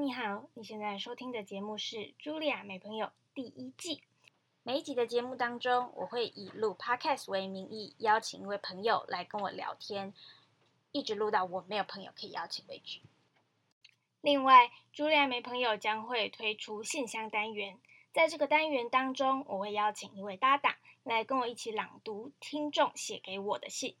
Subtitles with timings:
[0.00, 4.00] 你好，你现在收听的节目是《茱莉亚没朋友》第一季。
[4.62, 10.14] 每一集的节目当中，我会以录 podcast 为名义，邀请一位朋友来跟我聊天，
[10.92, 13.00] 一直录到我没有朋友可以邀请为止。
[14.20, 17.80] 另外，茱莉亚没朋友将会推出信箱单元，
[18.12, 23.96] 在这个单元当中，我会邀请一位搭档来跟我一起朗读听众写给我的信。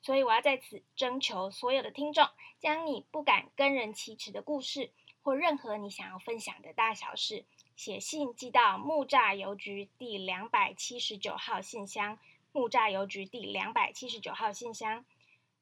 [0.00, 2.26] 所以，我要在此征求所有的听众，
[2.60, 4.90] 将你不敢跟人启齿的故事，
[5.24, 12.18] 或任何你想要分享的大小事，写信寄到木栅邮局第两百七十九号信箱，
[12.52, 15.06] 木栅邮局第两百七十九号信箱，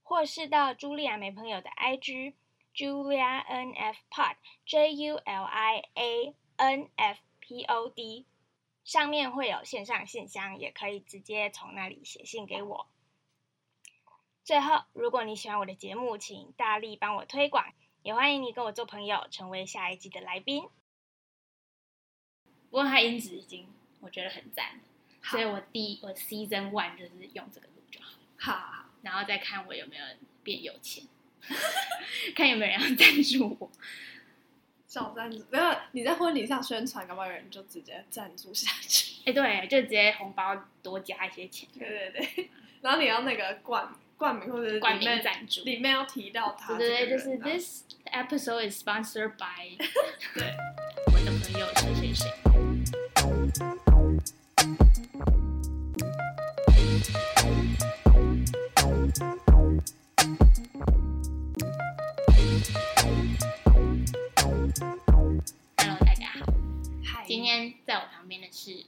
[0.02, 2.34] 或是到茱莉亚没朋友的 IG
[2.74, 4.34] Julia N F Pod
[4.66, 8.26] J U L I A N F P O D，
[8.82, 12.88] 上面会有线上信箱，也可以直接从那里写信给我。
[14.42, 17.72] 最后，如果你喜欢我的节目，请大力帮我推广，
[18.04, 20.64] 也欢迎你跟我做朋友，成为下一季的来宾。
[22.68, 23.68] 不过它音质已经
[24.00, 24.80] 我觉得很赞，
[25.22, 30.04] 所以我第一我 season one 就是用这个录就好，好好好，然后再看我有没有
[30.42, 31.04] 变有钱，
[32.34, 33.70] 看有没有人要赞助我。
[34.88, 39.22] 小赞助，没有你在婚礼上宣传，搞不好有人就直接赞助下去。
[39.26, 41.68] 哎，对，就直接红包多加一些钱。
[41.78, 42.50] 对对对，
[42.82, 45.62] 然后你要那个冠冠名或者是冠名赞助。
[45.64, 49.76] 里面要提到他对对对，就是 this episode is sponsored by
[50.38, 50.54] 对，
[51.06, 52.30] 我的朋友谁谁谁。
[65.78, 66.46] Hello，大家好。
[67.02, 68.84] 嗨，今天在我旁边的是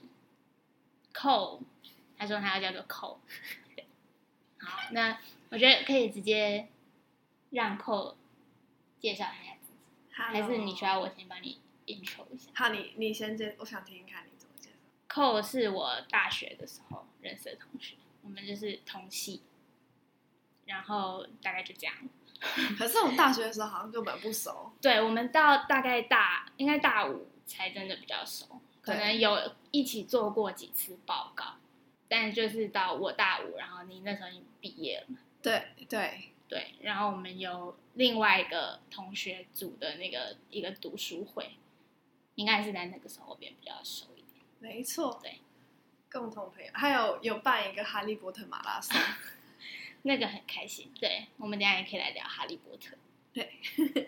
[1.13, 1.63] Cole，
[2.17, 3.19] 他说他要叫做 Cole。
[4.65, 5.19] 好，那
[5.51, 6.69] 我觉得可以直接
[7.51, 8.15] 让 Cole
[8.99, 9.79] 介绍一下自己，
[10.11, 14.77] 还是你需要我先帮你 intro 一下好，你你先介，我想听听看你怎么介绍。
[15.09, 19.43] ？Cole 是我大学的时候认识的同学，我们就是同系，
[20.67, 21.95] 然后大概就这样。
[22.77, 24.73] 可是我们大学的时候好像根本不熟。
[24.81, 31.55] 对，我们到大概大应该大五才真的比较熟，可能有一起做过几次报告，
[32.09, 41.57] 但就是到我大五，然后你那时候已经毕业了嘛，对对，对，然后我们有另外一个同学组的那个一个读书会，
[42.35, 44.45] 应该是在那个时候变比较熟一点。
[44.59, 45.41] 没错，对，
[46.11, 48.97] 共同朋友，还有有办一个哈利波特马拉松。
[50.07, 52.95] 那个很开心，对我们等一下也可以来聊哈利波特。
[53.33, 53.59] 对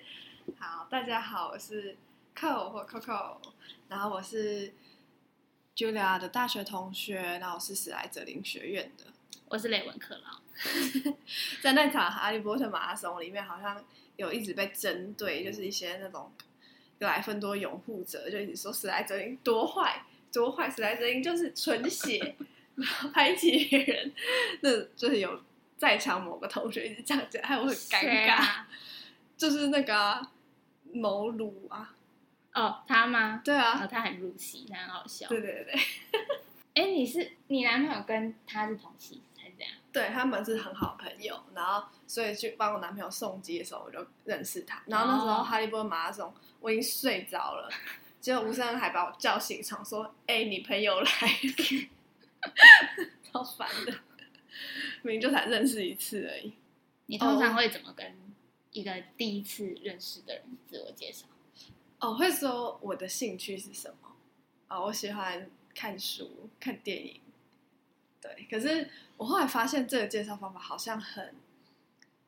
[0.61, 1.97] 好，大家好，我是
[2.35, 3.39] Co 或 Coco，
[3.89, 4.75] 然后我是
[5.77, 9.05] Julia 的大学同学，然后我是史莱哲林学院的。
[9.47, 10.41] 我是雷文克劳，
[11.61, 13.85] 在那场哈利波特马拉松里面，好像
[14.17, 16.33] 有一直被针对，就是一些那种
[16.99, 22.35] 格莱芬多拥护者，就一直说史莱哲林多坏多坏，史莱哲林就是纯血，
[22.75, 24.11] 然后排挤别人，
[24.63, 25.39] 那就是有
[25.77, 28.37] 在场某个同学一直这样讲，害我很尴尬。
[28.37, 28.69] 啊
[29.37, 30.33] 就是那个啊
[30.95, 31.95] 某鲁啊，
[32.57, 33.43] 哦，他吗？
[33.45, 35.29] 对啊，哦，他很入戏，他很好笑。
[35.29, 35.81] 对对对，
[36.75, 39.77] 哎，你是你男朋友跟他是同系还是怎样？
[39.93, 44.83] 对他们是很好朋友，然后所以去帮我男朋友送机的时候，我就认识他。
[44.87, 47.71] 然后那时候哦哈利波特马拉松，我已经睡着了，
[48.21, 51.89] 结果吴生恩还把我叫醒床，说：“哎、你朋友来了。
[53.31, 53.93] ”超烦的，
[55.03, 56.55] 明明就才认识一次而已。
[57.05, 58.17] 你通常会怎么跟
[58.73, 61.27] 一个第一次认识的人自我介绍？
[62.01, 64.17] 哦，会说我的兴趣是什么？
[64.69, 67.21] 哦，我喜欢看书、看电影。
[68.21, 71.35] 对，可是我后来发现这个介绍方法好像很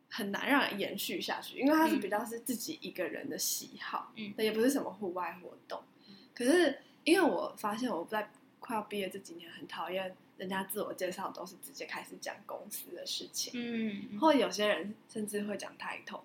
[0.08, 6.14] 很难让人延续下去，因为它是嗯比较是自己一个人的喜好，嗯也不是什么户外活动嗯。
[6.34, 8.30] 可是因为我发现我在
[8.60, 16.20] 快要毕业这几年，很讨厌人家自我介绍都是直接开始讲公司的事情，嗯，或者有些人甚至会讲 title，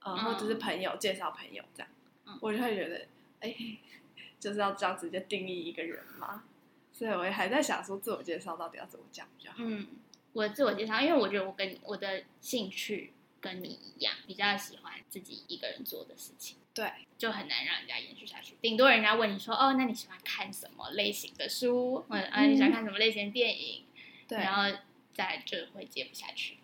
[0.00, 1.88] 呃，嗯或者是朋友介绍朋友这样，
[2.32, 2.38] 嗯。
[2.40, 3.06] 我就会觉得，
[3.40, 3.54] 哎、
[4.40, 6.44] 就是要这样直接定义一个人嘛。
[6.92, 9.58] 所以我也还在想说，自我介绍到底要怎么讲比较好。
[9.60, 9.86] 嗯，
[10.32, 18.54] 我自我介绍，因为我觉得我跟我的兴趣跟你一样，比较喜欢自己一个人做的事情，对，就很难让人家延续下去。
[18.60, 23.84] 顶多人家问你说，哦，那你喜欢看什么类型的书，或者啊你喜欢看什么类型的电影，
[24.28, 24.78] 对，然后
[25.14, 26.58] 再来就会接不下去。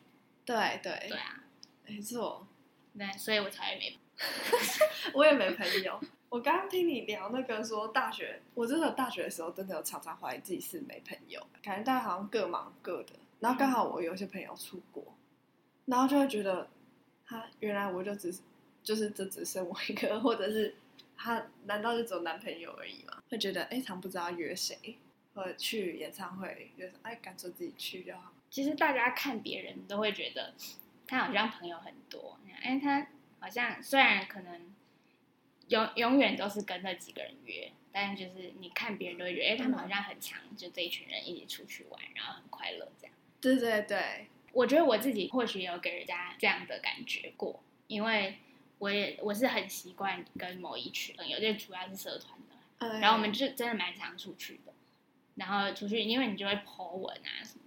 [0.45, 1.09] 对对。
[1.09, 1.45] 对啊，
[1.87, 2.47] 没错，
[2.93, 3.97] 那所以我才没
[5.15, 6.01] 我也没朋友。
[6.29, 13.13] 我刚刚听你聊那个说大学，我真的大学的时候真的有常常怀疑自己是没朋友，感觉大家好像各忙各的。
[13.39, 15.15] 然后刚好我有一些朋友出国，
[15.85, 16.69] 然后就会觉得
[17.25, 18.35] 他原来我就只
[18.83, 20.75] 就是这只剩我一个，或者是
[21.17, 23.23] 他难道就只有男朋友而已吗？
[23.31, 24.99] 会觉得哎，常不知道约谁，
[25.35, 28.33] 或者去演唱会，就是哎，感受自己去就好。
[28.51, 30.55] 其实大家看别人都会觉得
[31.07, 33.07] 他好像朋友很多，哎，他
[33.39, 34.75] 好像虽然可能
[35.69, 43.15] 永永远都是跟那几个人约，但就是你看别人都会觉得，哎，他们好像很强，就这一群人一起出去玩，然后很快乐这样。
[43.41, 48.39] 对对对，我觉得我自己或许有给人家这样的感觉过，因为
[48.79, 54.73] 我也我是很习惯跟某一群朋友，就主要是社团的，然后我们就真的蛮常出去的，
[55.37, 57.66] 然后出去，因为你就会 po 文啊什么。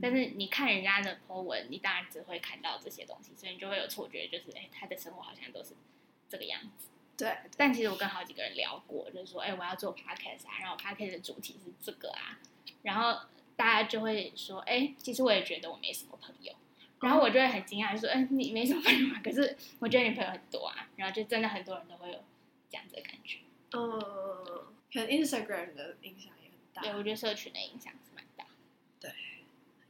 [0.00, 5.74] 但是你看人家的 po 文，你当然只会看到这些东西，所以你就会有错觉，就是哎，他的生活好像都是
[6.28, 6.88] 这个样子。
[7.16, 7.36] 对。
[7.56, 12.38] 但其实我跟好几个人聊过，就是说，哎，我要做 podcast 啊，然后 podcast 的主题是这个啊，
[12.82, 13.20] 然后
[13.56, 16.54] 大家就会说，哎，其实我也觉得我没什么朋友，
[17.00, 19.20] 然后我就会很惊讶，就说，哎，你没什么朋友啊？
[19.24, 22.24] 可是我觉得你朋友很多啊，然后就真的很多人都会有
[22.70, 23.38] 这样子的感觉。
[23.72, 24.00] 嗯，
[24.92, 26.82] 可能 Instagram 的影响也很大。
[26.82, 27.92] 对，我觉得社群的影响。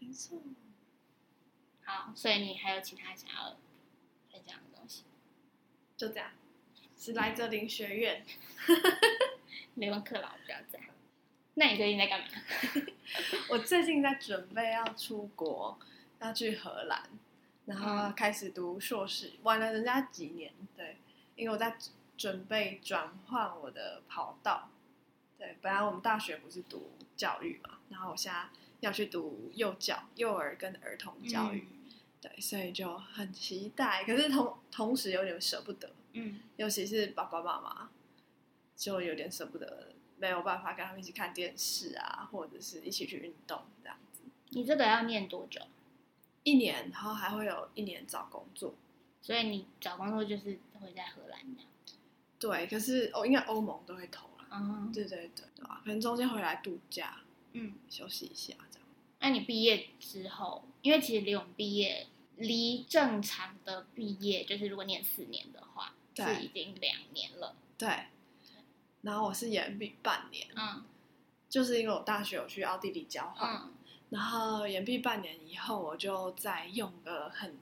[0.01, 0.41] 没错，
[1.85, 3.57] 好，所以你还有其他想要
[4.31, 5.03] 分享的东西？
[5.97, 6.31] 就这样，
[6.97, 8.25] 是来这林学院，
[9.75, 10.87] 没问课了，不要这样。
[11.55, 12.27] 那你最近在干嘛？
[13.51, 15.79] 我最近在准备要出国，
[16.21, 17.11] 要去荷兰，
[17.67, 20.53] 然后开始读硕士，晚了人家几年。
[20.77, 20.97] 对，
[21.35, 21.77] 因为我在
[22.17, 24.71] 准备转换我的跑道。
[25.37, 28.49] 对，本来我们大学不是读教育嘛，然后我现在。
[28.81, 31.67] 要去读幼教、幼儿跟儿童教育，
[32.21, 37.91] 对，所以就很期待，可是同同时有点舍不得，嗯，尤其是爸爸妈妈，
[38.77, 39.89] 就有点舍不得，
[40.19, 44.23] 没有办法跟他们一起看电视啊，或者是一起去运动这样子。
[44.51, 45.61] 你这个要念多久？
[46.45, 48.75] 一年，然后还会有一年找工作，
[49.21, 51.69] 所以你找工作就是会在荷兰这样。
[52.39, 55.83] 对，可是哦，应该欧盟都会投了，嗯，对对对，对吧？
[55.85, 57.21] 可能中间回来度假，
[57.61, 58.89] 嗯，休息一下这样。
[59.21, 62.07] 那你毕业之后，因为其实离我们毕业，
[62.37, 67.57] 离正常的毕业，就是如果念四年的话，是已经两年了。
[67.77, 67.89] 对。
[69.03, 70.85] 然后我是延毕半年，嗯，
[71.49, 73.71] 就是因为我大学有去奥地利交换，
[74.11, 77.57] 然后延毕半年以后，我就再用个很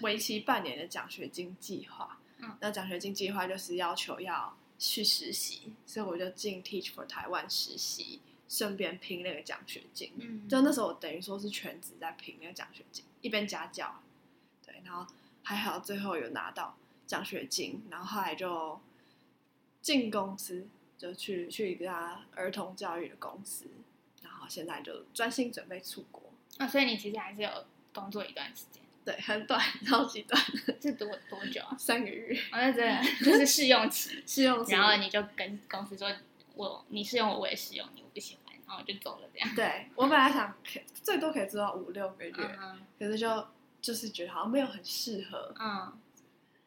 [0.00, 2.20] 为期半年的奖学金计划。
[2.38, 2.56] 嗯。
[2.60, 8.20] 那奖学金计划就是要求要去实习，所以我就进 Teach for 台湾实习。
[8.48, 14.00] 顺便拼那个奖学金，嗯，就那时候我等于说是全职在拼那个奖学金，一边家教，
[14.64, 15.04] 对，然后
[15.42, 16.76] 还好最后有拿到
[17.08, 18.80] 奖学金，然后后来就
[19.82, 23.66] 进公司，就去去一家儿童教育的公司，
[24.22, 26.22] 然后现在就专心准备出国。
[26.58, 27.50] 啊，所以你其实还是有
[27.92, 30.40] 工作一段时间，对，很短，超级短，
[30.80, 31.76] 是 多多久啊？
[31.76, 36.08] 三个月，啊，那真的就是试用期， 试用期，然后你就跟公司说。
[36.56, 39.54] 我你试用我，我也试用你，我不喜欢，然后就走了这样。
[39.54, 42.58] 对我本来想可最多可以做到五六个月，
[42.98, 43.46] 可是就
[43.82, 45.54] 就是觉得好像没有很适合。
[45.60, 45.92] 嗯，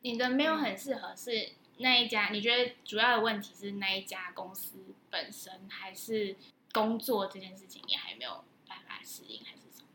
[0.01, 2.29] 你的没有很适合是那一家？
[2.29, 4.77] 你觉得主要的问题是那一家公司
[5.09, 6.35] 本身，还是
[6.71, 9.87] 工作这件事情你还没有办法适应，还是什么？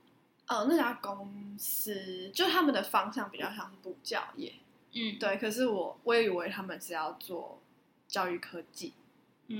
[0.48, 4.54] 哦，那家公司就他们的方向比较像是补教业。
[4.90, 5.36] 嗯，对。
[5.36, 7.62] 可是我我也以为他们是要做
[8.08, 8.92] 教育科技。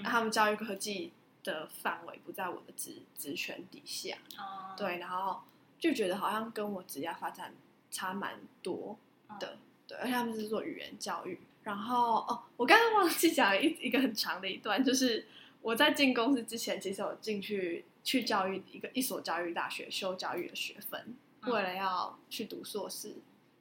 [0.02, 1.12] 他们教育科技
[1.42, 4.74] 的范围不在我的职职权底下，哦。
[4.76, 5.42] 对，然后
[5.78, 7.54] 就觉得好像跟我职业发展
[7.90, 8.98] 差蛮多
[9.38, 15.26] 的，对，而且他们是做语言教育，然后哦，我刚刚忘记讲一一个很长的一段，就是
[15.60, 23.16] 我在进公司之前，其实我进去去教育一个一所教育大学修教育的学分，为了要去读硕士，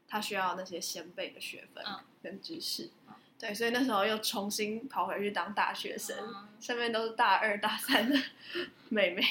[0.08, 1.84] 他需要那些先辈的学分
[2.22, 2.90] 跟知识。
[3.44, 6.16] 对，所以那时候又重新跑回去当大学生，
[6.62, 8.18] 身边都是大二、大三的
[8.88, 9.22] 妹妹，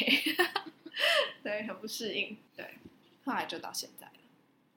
[1.43, 2.37] 对，很不适应。
[2.55, 2.75] 对，
[3.25, 4.13] 后来就到现在了。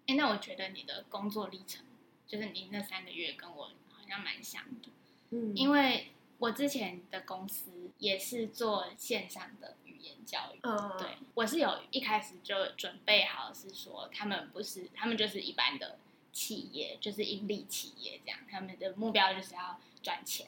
[0.07, 1.83] 哎，那我觉得你的工作历程，
[2.25, 4.89] 就是你那三个月跟我好像蛮像的。
[5.31, 10.59] 嗯，因为我之前的公司也是做线上的语言教育。
[10.61, 15.97] 嗯，对，我是有一开始就准备好，是说他们不是，他们就是一般的。
[16.35, 20.47] 企业就是盈利企业，这样他们的目标就是要赚钱。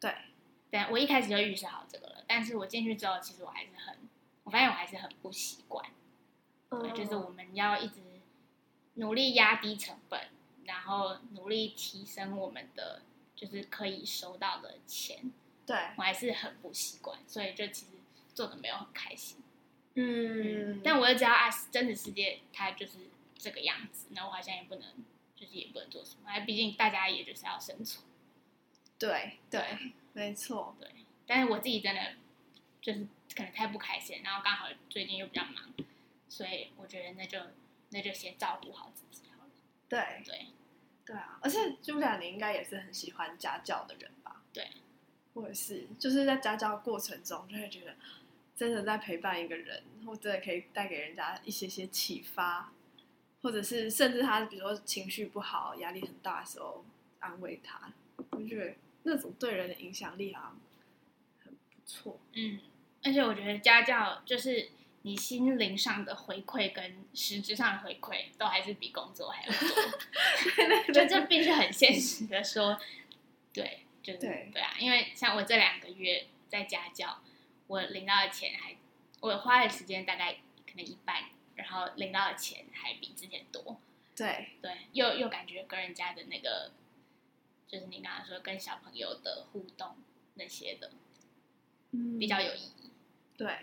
[0.00, 0.12] 对，
[0.72, 2.24] 但我一开始就预设好这个了。
[2.26, 3.96] 但是我进去之后，其实我还是很，
[4.42, 5.88] 我发现我还是很不习惯。
[6.68, 8.00] 对，就是我们要一直
[8.94, 10.20] 努力压低成本，
[10.64, 13.02] 然后努力提升我们的
[13.36, 15.30] 就是可以收到的钱。
[15.64, 17.92] 对我还是很不习惯，所以就其实
[18.34, 19.38] 做的没有很开心。
[19.94, 22.98] 嗯，但我又知道啊，真实世界它就是
[23.38, 24.84] 这个样子，那我好像也不能。
[25.40, 28.04] 就是也不能做什么，哎，毕竟大家也就是要生存。
[28.98, 29.64] 对对，
[30.12, 30.86] 没错，对。
[31.26, 32.12] 但是我自己真的
[32.82, 35.72] 就是可能太不开心，然后刚好最近又比较忙，
[36.28, 37.38] 所以我觉得那就
[37.88, 39.50] 那就先照顾好自己好了。
[39.88, 40.48] 对对
[41.06, 44.42] 对啊，而且朱莉亚，你应该也是很喜欢家教的人吧？
[44.52, 44.68] 对，
[45.32, 47.96] 我也是，就是在家教过程中就会觉得，
[48.54, 52.72] 真的在陪伴一个人，或真的可以带给人家一些些启发，
[53.42, 56.84] 或者是甚至他比如说情绪不好、压力很大的时候，
[57.20, 57.92] 安慰他，
[58.30, 60.54] 我觉得那种对人的影响力啊，
[61.44, 62.18] 很不错。
[62.34, 62.60] 嗯，
[63.02, 64.70] 而且我觉得家教就是
[65.02, 70.92] 你心灵上的回馈跟实质上的回馈，都还是比工作还要多。
[70.92, 72.78] 就这必须很现实的说，
[73.52, 77.22] 对，就是对对啊，因为像我这两个月在家教，
[77.66, 78.76] 我领到的钱还，
[79.20, 80.34] 我花的时间大概
[80.66, 81.24] 可能一半，
[81.60, 83.78] 然后领到的钱还比之前多。
[84.16, 86.72] 对对，又又感觉跟人家的那个，
[87.66, 89.96] 就是你刚刚说跟小朋友的互动
[90.34, 90.90] 那些的
[91.92, 92.90] 嗯比较有意义。
[93.36, 93.58] 对，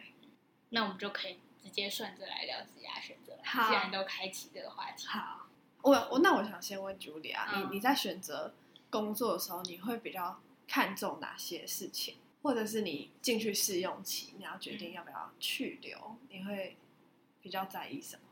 [0.70, 3.38] 那我们就可以直接顺着来聊职业选择
[3.68, 5.48] 既然都开启这个话题，好，
[5.82, 8.54] 我我那我想先问茱莉亚，嗯你你在选择
[8.90, 12.18] 工作的时候，你会比较看重哪些事情？
[12.42, 16.78] 或者是你进去试用期，你要决定要不要去留，你会
[17.48, 18.24] 比较在意什么？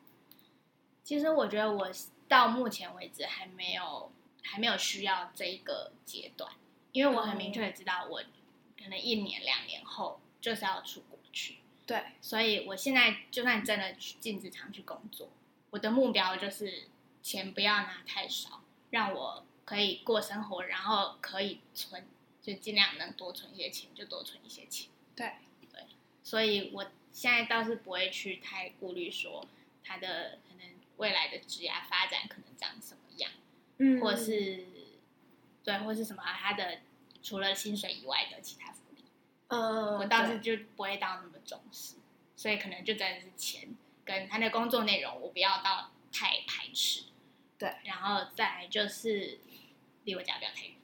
[1.01, 1.89] 其实我觉得我
[2.27, 4.11] 到目前为止还没有
[4.43, 6.51] 还没有需要这一个阶段，
[6.91, 8.21] 因为我很明确的知道我
[8.77, 15.29] 可能一年两年后就是要出国去，对，所以我现在就算真的去进职场去工作，
[15.69, 16.89] 我的目标就是
[17.23, 22.05] 钱不要拿太少，让我可以过生活，然后可以存，
[22.41, 24.89] 就尽量能多存一些钱就多存一些钱。
[25.15, 25.31] 对
[25.71, 25.83] 对，
[26.21, 29.47] 所以我现在倒是不会去太顾虑说
[29.85, 30.67] 他的可能
[30.97, 33.31] 未来的职业发展可能长什么样，
[33.77, 34.65] 嗯或是
[35.63, 36.79] 对，或是什么啊他的
[37.23, 39.05] 除了薪水以外的其他福利。
[39.47, 41.95] 嗯，我倒是就不会到那么重视，
[42.35, 43.69] 所以可能就真的是钱
[44.03, 47.05] 跟他的工作内容，我不要到太排斥。
[47.57, 49.39] 对，然后再来就是
[50.03, 50.75] 离我家不要太远，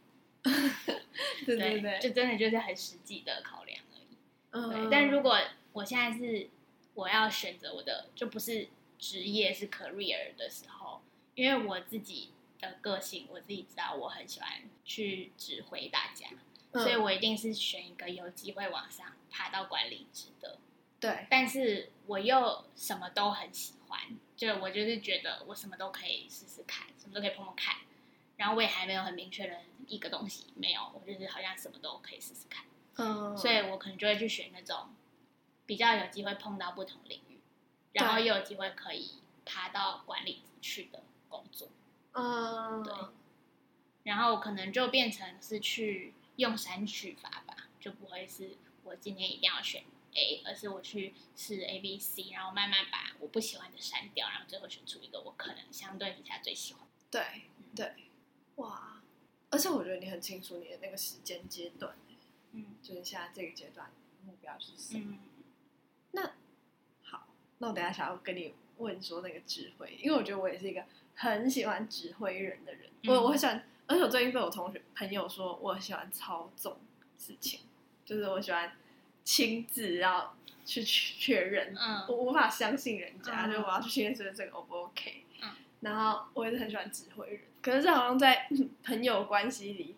[1.46, 4.72] 对对对，就真的就是很实际的考量而已。
[4.72, 5.38] 对，嗯但如果
[5.74, 6.50] 我现在是
[6.94, 11.02] 我要选择我的，就不是职业是 career 的时候，
[11.36, 14.50] 因为我自己的个性，我自己知道我很喜欢
[14.84, 16.28] 去指挥大家，
[16.72, 20.58] 嗯所以我一定是选一个有机会往上爬到管理职的。
[21.00, 24.00] 对但是我又什么都很喜欢，
[24.36, 27.76] 就我就是觉得我什么都可以试试看，什么都可以碰碰看。
[28.38, 32.66] 然后我也还没有很明确的一个东西，没有，我就是好像什么都可以试试看。
[32.98, 34.90] 嗯，所以我可能就会去选那种
[35.72, 37.40] 比较有机会碰到不同领域，
[37.94, 41.70] 然后对又有机会可以爬到管理职去的工作。
[42.12, 42.94] 嗯对
[44.04, 56.86] 然后可能就变成是去用删去法吧，就不会是我今天一定要选 A，而是我去试 A、B、C，然后慢慢把我不喜欢的删掉，然后最后选出一个我可能相对底下最喜欢。
[57.10, 57.94] 对对，
[58.58, 59.02] 哇！
[59.50, 61.96] 而且我觉得你很清楚你的那个时间阶段，
[62.52, 63.90] 嗯就是现在这个阶段
[64.26, 65.14] 目标是什么。
[65.14, 65.20] 嗯
[66.12, 66.32] 那
[67.04, 67.28] 好，
[67.60, 70.84] 那我等下想要跟你问说那个指挥，因为我觉得我也是一个
[71.16, 72.84] 很喜欢指挥人的人。
[73.04, 76.78] 嗯我我很喜欢，而且我最近被我同学朋友说我很喜欢操纵
[77.18, 77.62] 事情，
[78.06, 78.72] 就是我喜欢
[79.24, 85.24] 亲自要去确认，嗯我无法相信人家，嗯就我要去确认这个 O 不 OK。
[85.42, 85.50] 嗯
[85.82, 88.48] 然后我也是很喜欢指挥人，可是这好像在
[88.86, 89.96] 朋友关系里，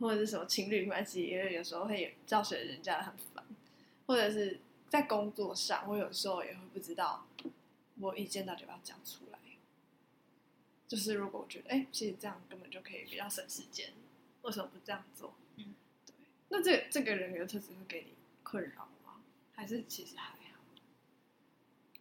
[0.00, 3.44] 或者是什么情侣关系，因为有时候会造成人家很烦，
[4.06, 4.58] 或者是
[4.88, 7.26] 在工作上，我有时候也会不知道
[8.00, 9.38] 我意见到底要不要讲出来。
[10.88, 13.92] 就是如果我觉得，哎、其实这样根本就可以比较省时间，
[14.42, 15.34] 为什么不这样做？
[15.56, 15.74] 嗯，
[16.06, 16.14] 对。
[16.48, 18.14] 那这这个人格特质会给你
[18.44, 19.20] 困扰吗？
[19.54, 20.60] 还是其实还好？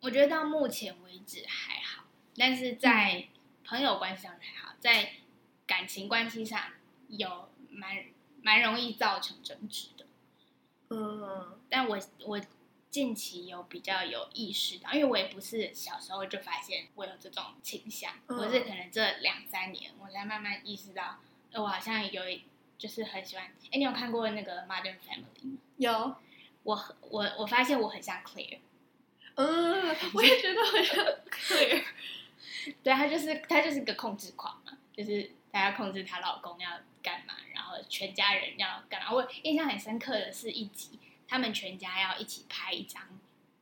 [0.02, 3.28] 我觉得到目前为止还好，但是在
[3.64, 5.14] 朋友关系上还好，在
[5.66, 6.74] 感情关系上
[7.08, 8.06] 有蛮
[8.44, 10.06] 蛮容易造成争执的。
[10.90, 12.40] 嗯但我我
[12.96, 21.18] 近期有比较有意识到，因为我也不是小时候就发现我有这种倾向，嗯我是可能这两三年我才慢慢意识到，
[21.52, 22.44] 呃我好像有一
[22.78, 23.48] 就是很喜欢。
[23.66, 25.58] 哎，你有看过那个《Modern Family》吗？
[25.76, 26.16] 有，
[26.64, 28.60] 我我我发现我很像 Claire，
[29.36, 31.84] 嗯，我也觉得很像 clear。
[32.82, 36.70] 对他就是他就是个控制狂嘛，就是他要控制她老公要
[37.04, 39.12] 干嘛，然后全家人要干嘛。
[39.12, 43.02] 我印象很深刻的是一集，他们全家要一起拍一张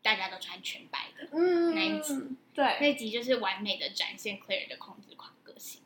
[0.01, 5.81] 大家都穿全白的嗯，那一集对，那集，就是完美的展现 Claire 的控制狂个性。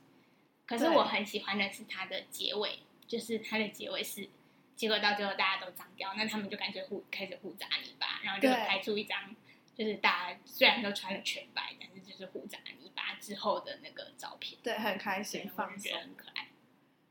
[0.65, 4.27] 可是我很喜欢的是它的结尾，就是它的结尾是，
[4.75, 9.35] 结果到最后大家都脏掉，那他们就干脆互开始互砸泥巴，然后就拍出一张
[9.75, 15.91] 就是大家虽然都穿了全白，但是就是互砸泥巴之后的那个照片，对，很开心，放松。
[15.91, 16.36] 觉很可爱。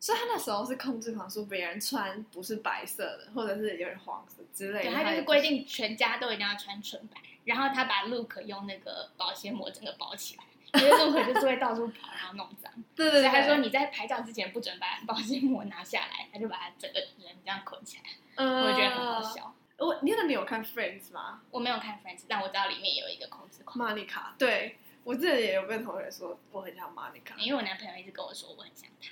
[0.07, 4.85] 所以他那时候是控制狂，说别人穿不是白色的，或者是有点黄色之类的。
[4.85, 10.45] 对，他就是规定全家都一定要穿纯白，然后他把 Luke 用那个保鲜膜整个包起来，
[10.81, 12.73] 因 为 Luke 就是会到处跑，然后弄脏。
[12.95, 18.05] 对对对，所以他说你在拍照之前不准把保鲜膜拿下来，他就把他整个人这样捆起来，
[18.37, 19.21] 嗯，我觉得很好。
[19.21, 19.53] 笑。
[19.79, 21.41] 我，你那你有看 Friends 吗？
[21.51, 27.35] 我没有看 Friends，但我知道里面有一个控制狂，玛丽卡，对我之前也有被同学说我很像玛丽卡。
[27.39, 29.09] 因为我男朋友一直跟我说我很像他，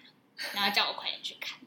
[0.55, 1.59] 然后叫我快点去看。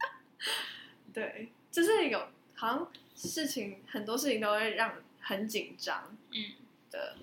[1.12, 6.54] 对，就是有好像事情很多事情都会让很紧张嗯，
[6.90, 7.18] 的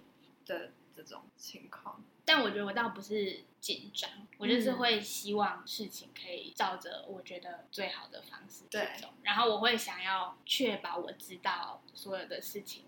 [0.45, 2.03] 的这种情况。
[2.25, 12.83] 但我觉得我倒不是紧张，我就是会希望事情可以照着我觉得最好的方式去对走，然后我会想要确保我知道所有的事情，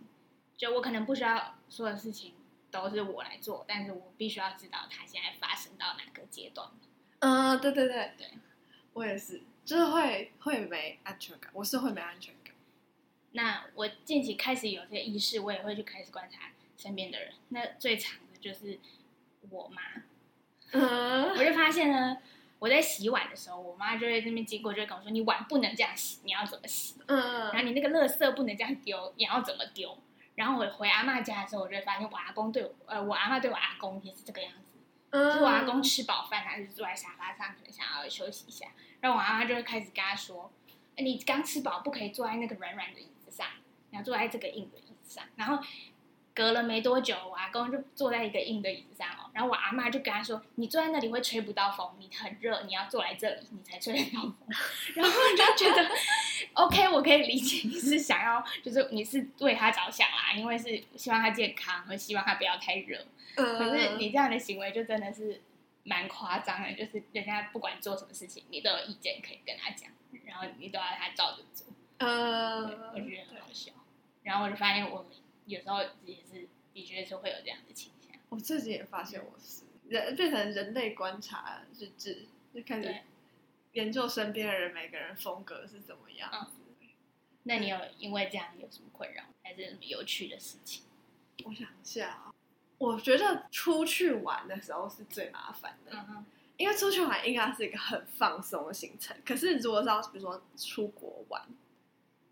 [0.57, 2.35] 就我可能不需要所有事情
[2.69, 6.69] 都是我来做，但是我必须要知道它现在发生到哪个阶段。
[7.19, 8.27] 嗯，对对对对，
[8.93, 12.53] 我也是，就是会会没安全感，我是会没安全感。
[13.31, 17.33] 那我近期开始有这个意识，我也会去开始观察身边的人。
[17.49, 18.79] 那最长的就是
[19.49, 19.81] 我妈，
[20.71, 22.17] 嗯我就发现呢，
[22.57, 26.95] 我在洗碗的时候，我妈就在那边经过，就会跟我说：“你碗不能这样洗，你要怎么洗？
[27.07, 27.19] 嗯
[27.51, 29.97] 然后嗯，你那个垃圾不能这样丢，你要怎么丢？”
[30.35, 34.68] 然后我回阿嬷家的时候，我就会发现我阿公对我，呃，我阿妈对我阿公也是这个样子。
[35.11, 38.67] 就我阿公吃饱饭，他就坐在沙发上，可能想要休息一下，
[39.01, 40.51] 然后我阿妈就会开始跟他说
[40.95, 43.47] ：“哎你刚吃饱，不可以坐在那个软软的椅子上，
[43.89, 45.63] 你要坐在这个硬的椅子上。”然后
[46.33, 54.35] 隔了没多久，我阿公就坐在一个硬的椅子上哦，然后我阿妈就跟他说：“你坐在那里会吹不到风，你很热，你要坐来这里，你才吹得到风。
[54.95, 55.89] ”然后我就觉得，
[56.53, 63.05] OK，我可以理解你是想要，就是你是为他着想啦，因为是希望他健康，和希望他不要太热。
[63.35, 65.41] 嗯，可是你这样的行为就真的是
[65.83, 69.89] 蛮夸张的，就是人家不管做什么事情，你都有意见可以跟他讲，
[70.25, 73.71] 然后你都要他照着做，呃，我觉得很好笑。
[74.21, 75.05] 然后我就发现我
[75.49, 78.15] 有时候也是的确是会有这样的倾向。
[78.29, 82.95] 我自己也发现我是人变成人类观察日志，就开始
[83.73, 86.29] 研究身边的人每个人风格是怎么样。
[86.31, 86.47] 嗯
[87.43, 90.83] 那你有因为这样有什么困扰，还是什么有趣的事情？
[91.45, 92.33] 我想一下啊，
[92.77, 96.05] 我觉得出去玩的时候是最麻烦的，
[96.57, 99.17] 因为出去玩应该是一个很放松的行程。
[99.25, 101.41] 可是如果是要比如说出国玩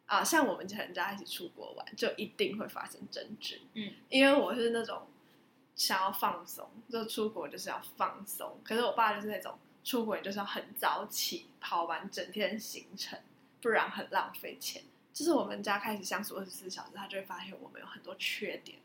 [0.08, 3.62] 啊，像我们全家一起出国玩，就一定会发生争执。
[3.76, 5.04] 嗯，因为我是那种
[5.76, 8.60] 想要放松，就出国就是要放松。
[8.64, 13.20] 可是我爸就是那种出国就是要很早起，跑完整天行程，
[13.62, 14.82] 不然很浪费钱。
[15.14, 18.78] 就是我们家开始相处二十四小时，他就会发现我们有很多缺点。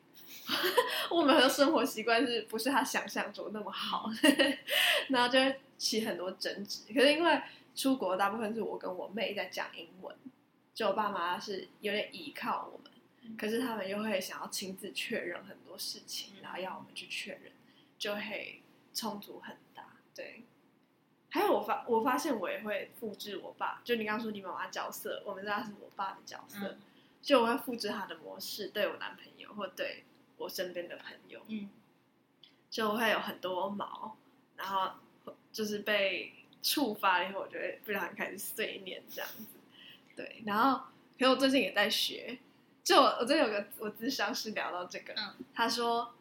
[1.10, 4.10] 我们很多生活习惯是不是他想象中那么好，
[5.08, 6.92] 然后就会起很多争执。
[6.92, 7.40] 可是因为
[7.76, 10.16] 出国大部分是我跟我妹在讲英文，
[10.74, 17.52] 就我爸妈是有点依靠我们，可是他们又会想要亲自确认很多事情，然后要我们去确认，
[17.98, 18.62] 就会
[18.94, 19.96] 冲突很大。
[20.14, 20.44] 对，
[21.30, 26.80] 还有我发我发现我也会复制我爸，就你刚刚说你妈妈角色，我们知道是我爸的角色，嗯
[27.22, 30.04] 就我会复制他的模式，对我男朋友或对
[30.38, 31.70] 我身边的朋友，嗯
[32.68, 34.16] 就会有很多毛，
[34.56, 34.92] 然后
[35.52, 36.32] 就是被
[36.62, 39.44] 触发了以后，我就会不小心开始碎念这样子。
[40.22, 40.86] 对，然后
[41.18, 42.38] 可是我最近也在学，
[42.84, 46.14] 就我我最近有个我咨商师聊到这个，嗯他说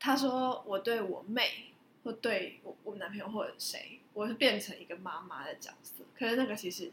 [0.00, 1.72] 他说我对我妹
[2.02, 6.90] 或对我我男朋友或者谁，我是变成一个妈妈的角色，可是那个其实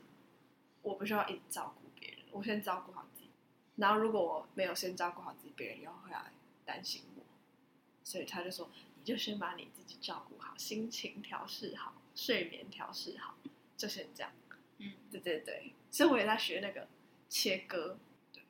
[0.84, 3.30] 我不需要一直照顾别人，我先照顾好自己，
[3.78, 6.32] 然后如果我没有先照顾好自己，别人又会来
[6.64, 7.24] 担心我，
[8.04, 13.36] 所以他就说你就先把你自己照顾好，心情调试好，睡眠调试好，
[13.76, 14.32] 就先这样。
[14.78, 16.88] 嗯，对对对，所以我也在学那个
[17.30, 17.98] 切割。
[18.34, 18.44] 对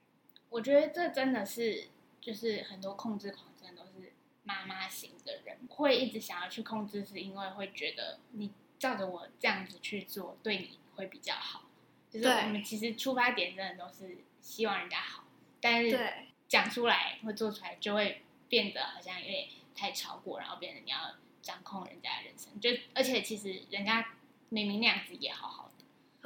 [0.50, 11.64] 我觉得这真的是，就是很多控制狂真的都是妈妈型的人，会一直想要去控制，是因为会觉得你照着我这样子去做，对你会比较好。
[12.10, 15.26] 就是我们其实出发点真的都是希望人家好，
[15.60, 22.58] 但是对讲出来或做出来就会变得好像有点太超过，然后变得你要掌控人家的人生。
[22.62, 24.14] 就而且其实人家
[24.50, 25.65] 明明那样子也好好的。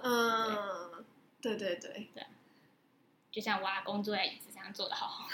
[0.03, 1.05] 嗯，
[1.41, 2.25] 对对对对，
[3.31, 5.27] 就像我阿公坐在椅子上坐的好好，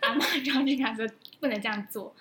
[0.00, 1.06] 阿妈就要去跟他说
[1.40, 2.14] 不能这样做。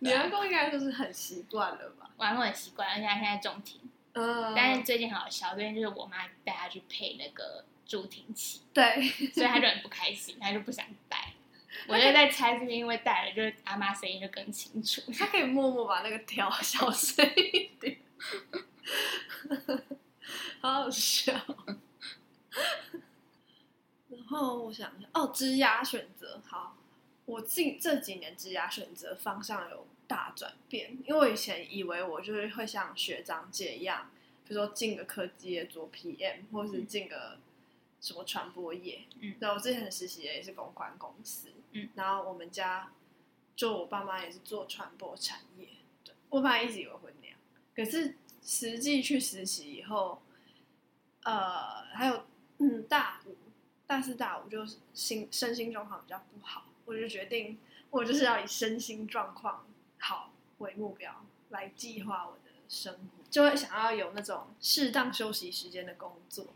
[0.00, 2.10] 你阿公应该就是很习惯了吧？
[2.16, 3.80] 我阿公很习惯，而且他现在中庭，
[4.12, 11.32] 嗯，但是最近很好笑，最近就是我妈带他去配那个助听器，对， 所以他就很不开心，他就不想戴。
[11.88, 15.02] 我就在猜，是不是因为戴了，就是阿妈声音就更清楚。
[15.12, 17.98] 他可以默默把那个调小声一点，
[20.60, 21.32] 好好笑。
[24.08, 26.76] 然后我想一下，哦，职涯选择，好，
[27.24, 34.10] 我近这几年职涯选择方向有大转变，因为我以前以为我就是会像学长姐一样，
[34.46, 37.38] 比如说进个科技业做 PM，或是进个
[38.00, 39.04] 什么传播业。
[39.20, 41.48] 嗯对，我之前实习也是公关公司。
[41.72, 42.90] 嗯，然后我们家
[43.54, 45.68] 就我爸妈也是做传播产业。
[46.04, 47.36] 对，我本来一直以为会那样，
[47.74, 50.22] 可是实际去实习以后，
[51.26, 52.22] 呃，还有
[52.58, 53.36] 嗯大五、
[53.84, 57.58] 大四、大五就是心身心状况比较不好，我就决定
[57.90, 59.66] 我就是要以身心状况
[59.98, 66.46] 好为目标来计划我的生活，就会想要有那种适当休息时间的工作，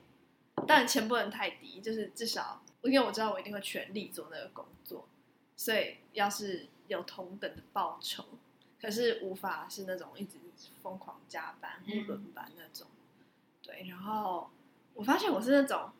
[0.68, 5.08] 但钱不能太低，就是至少因为我知道我一定会全力做那个工作，
[5.56, 8.24] 所以要是有同等的报酬，
[8.80, 10.38] 可是无法是那种一直
[10.80, 12.86] 疯狂加班或轮班那种。
[13.62, 14.50] 对，然后
[15.00, 15.90] 我发现我是那种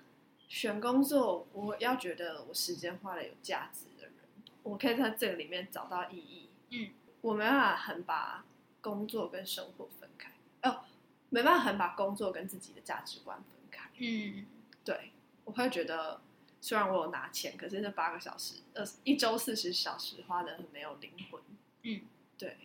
[0.46, 4.14] 选工作，我要觉得我时间花的有价值的人，
[4.62, 6.50] 我可以在这个里面找到意义。
[6.68, 6.90] 嗯，
[7.22, 8.44] 我没办法很把
[8.82, 10.30] 工作跟生活分开，
[10.64, 10.84] 哦，
[11.30, 13.88] 没办法很把工作跟自己的价值观分开。
[13.96, 14.44] 嗯，
[14.84, 15.12] 对，
[15.46, 16.20] 我会觉得
[16.60, 21.40] 虽然我有拿钱，可是那八个小时，呃，一周四十小时花的很没有灵魂。
[21.84, 22.02] 嗯，
[22.36, 22.58] 对，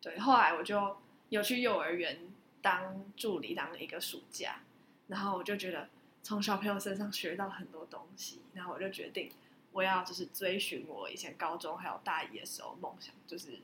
[0.00, 0.18] 对。
[0.18, 0.96] 后来我就
[1.28, 2.20] 有去幼儿园
[2.62, 4.60] 当助理，当了一个暑假，
[5.08, 5.88] 然后我就觉得
[6.22, 9.30] 从小朋友身上学到很多东西，然后我就决定
[9.72, 13.60] 我要就是追寻我以前高中还有大一的时候梦想，就是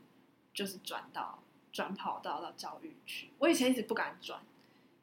[0.55, 1.39] 就是转到
[1.73, 3.31] 转跑道到教育去。
[3.39, 4.41] 我以前一直不敢转，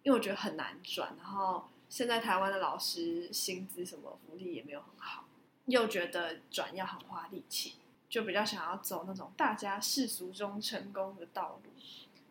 [0.04, 5.26] 因为我觉得很难转，然后现在台湾的老师薪资什么福利也没有很好，
[5.66, 7.74] 又觉得转要很花力气，
[8.08, 11.72] 就比较想要走那种大家世俗中成功的道路。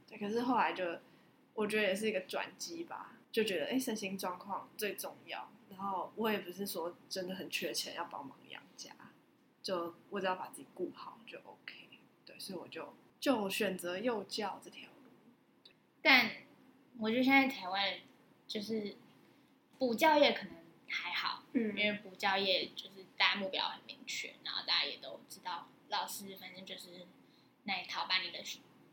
[0.08, 0.98] 对，可是后来就
[1.54, 5.50] 我觉得也是一个转机吧，就觉得哎，身心状况最重要。
[5.70, 8.90] 然后我也不是说真的很缺钱要帮忙养家，
[9.62, 11.88] 就我只要把自己顾好就 OK。
[12.26, 15.10] 对，所以我就就选择幼教这条路。
[16.02, 16.30] 但
[16.98, 18.00] 我觉得现在台湾
[18.46, 18.96] 就是
[19.78, 20.54] 补教业可能
[20.88, 27.06] 还好，嗯因为补教业就是大家目标很明确，然后大家也都知道，老师反正就是
[27.64, 28.38] 那一套，把你的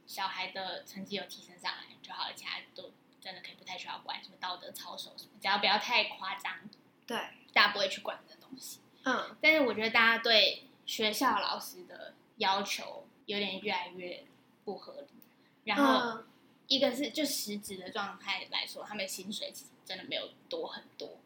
[0.06, 2.92] 小孩的成绩有提升上来就好了，其他都
[3.26, 6.54] 真的可以不太需要管，什么道德操守什么，只要不要太夸张，
[7.08, 7.18] 对，
[7.52, 8.80] 大家不会去管的东西。
[9.04, 14.24] 嗯但是我觉得大家对学校老师的要求有点越来越
[14.64, 15.08] 不合理，
[15.64, 16.20] 然后。
[16.20, 16.28] 嗯
[16.68, 21.20] 一个是就实质的状态来说，他们薪水其实真的没有多很多。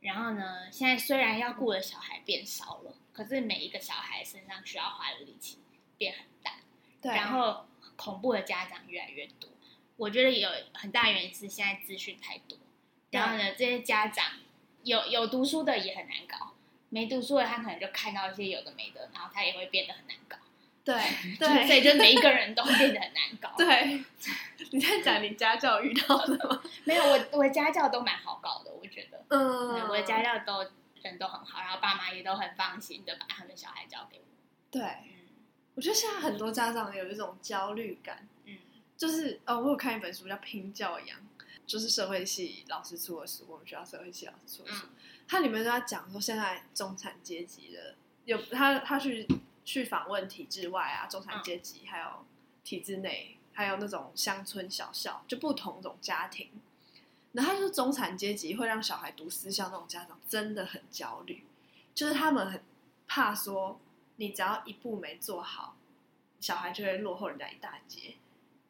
[0.00, 5.60] 然后呢，现在虽然要顾的小孩变少了，可是每一个小孩身上需要花的力气
[5.96, 6.56] 变很大，
[7.00, 9.48] 对，然后恐怖的家长越来越多。
[10.00, 12.56] 我觉得有很大原因是现在资讯太多，
[13.10, 14.24] 然后呢，这些家长
[14.82, 16.54] 有有读书的也很难搞，
[16.88, 20.38] 没读书的他可能就看到一些有的没的，然后他也会变得很难搞。
[20.82, 20.96] 对
[21.38, 23.52] 对所以就每一个人都会变得很难搞。
[23.58, 24.02] 对，
[24.72, 26.62] 你在讲你家教遇到的吗？
[26.84, 30.70] 没有，我我的家教都蛮好搞的，我觉得，嗯我的家教都
[31.02, 34.24] 人都很好，然后爸妈也都很放心的把他们小孩交给我。
[34.70, 35.28] 对，嗯
[35.74, 38.56] 我觉得现在很多家长有一种焦虑感，嗯
[39.00, 41.18] 就是呃，我有看一本书叫《拼教养》，
[41.66, 44.90] 就是社会系老师出的书，我们学校社会系老师出的书，嗯
[45.26, 47.94] 它里面都在讲说现在中产阶级的
[48.26, 49.26] 有他他去
[49.64, 52.26] 去访问体制外啊，中产阶级、还有
[52.62, 56.50] 体制内，还有那种乡村小校，就不同种家庭。
[57.32, 61.46] 然后他说中产阶级会让小孩读私校那种家长真的很焦虑，
[61.94, 62.62] 就是他们很
[63.08, 63.80] 怕说
[64.16, 65.74] 你只要一步没做好，
[66.38, 68.16] 小孩就会落后人家一大截。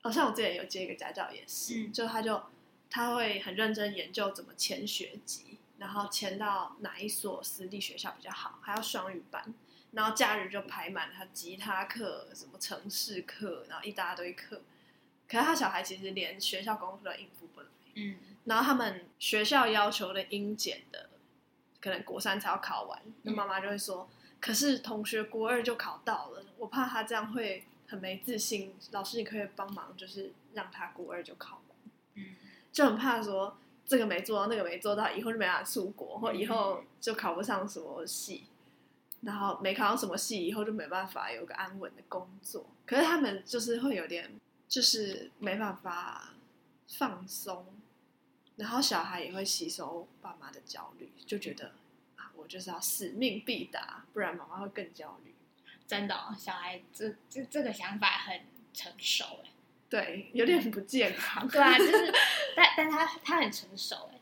[0.02, 2.42] 好、像我之前有接一个家教也是，嗯就他就
[2.88, 9.54] 他会很认真研究怎么签学籍，然后签到哪一所私立学校比较好，还要双语班，
[9.92, 14.62] 然后假日就排满他吉他课、什么城市课，然后一大堆课。
[15.28, 21.10] 可是他小孩其实连学校功课都应付不来，嗯然后他们学校要求的英检的，
[21.80, 24.08] 可能国三才要考完，那妈妈就会说，
[24.40, 28.72] 可是同学国二就考到了，我怕他这样会很没自信。
[28.92, 31.76] 老师，你可以帮忙，就是让他国二就考完，
[32.14, 32.36] 嗯
[32.72, 38.44] 就很怕说这个没做到，那个没做到，以后就没办法出国，或以后就考不上什么系，
[39.22, 42.64] 然后没考上什么系，以后就没办法有个安稳的工作。
[42.86, 44.30] 可是他们就是会有点，
[44.68, 46.34] 就是没办法
[46.88, 47.66] 放松，
[48.56, 51.72] 然后小孩也会吸收爸妈的焦虑，就觉得
[52.16, 55.29] 啊，我就是要使命必达，不然妈妈会更焦虑。
[55.90, 59.50] 真的、哦，小孩这这这个想法很成熟哎。
[59.88, 61.48] 对，有点不健康。
[61.48, 62.12] 对啊，就是，
[62.54, 64.20] 但但他他很成熟哎。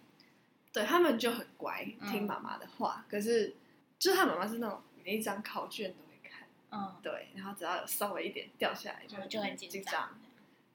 [0.73, 3.05] 对他们就很乖，嗯听妈妈的话。
[3.11, 3.55] 可是，
[3.99, 10.19] 就是他妈妈是那种每一张考卷都会看，嗯，对，然后只要有稍微一点掉下来就就就很紧紧张，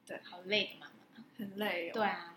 [0.06, 1.24] 对好累的妈妈。
[1.36, 1.94] 很累哦。
[1.94, 2.36] 对啊，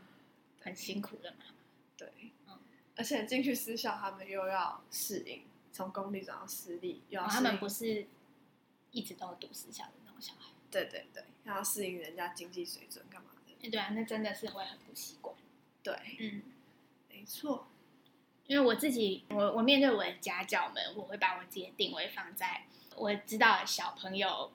[0.62, 1.52] 很辛苦的妈妈。
[1.96, 2.12] 对，
[2.48, 2.58] 嗯
[2.96, 8.08] 而且进去私校，他们又要适应，从公立转到私立，又要、哦他们不是
[8.98, 10.50] 一直都读私校的那种小孩。
[10.72, 13.54] 对对对，要适应人家经济水准干嘛的？
[13.64, 15.36] 哎对啊，那真的是会很不习惯。
[15.84, 16.42] 对，嗯，
[17.10, 17.68] 没错，
[18.48, 24.52] 因为我自己，我我面对我的家教们，我会把我自己的定位放在我知道小朋友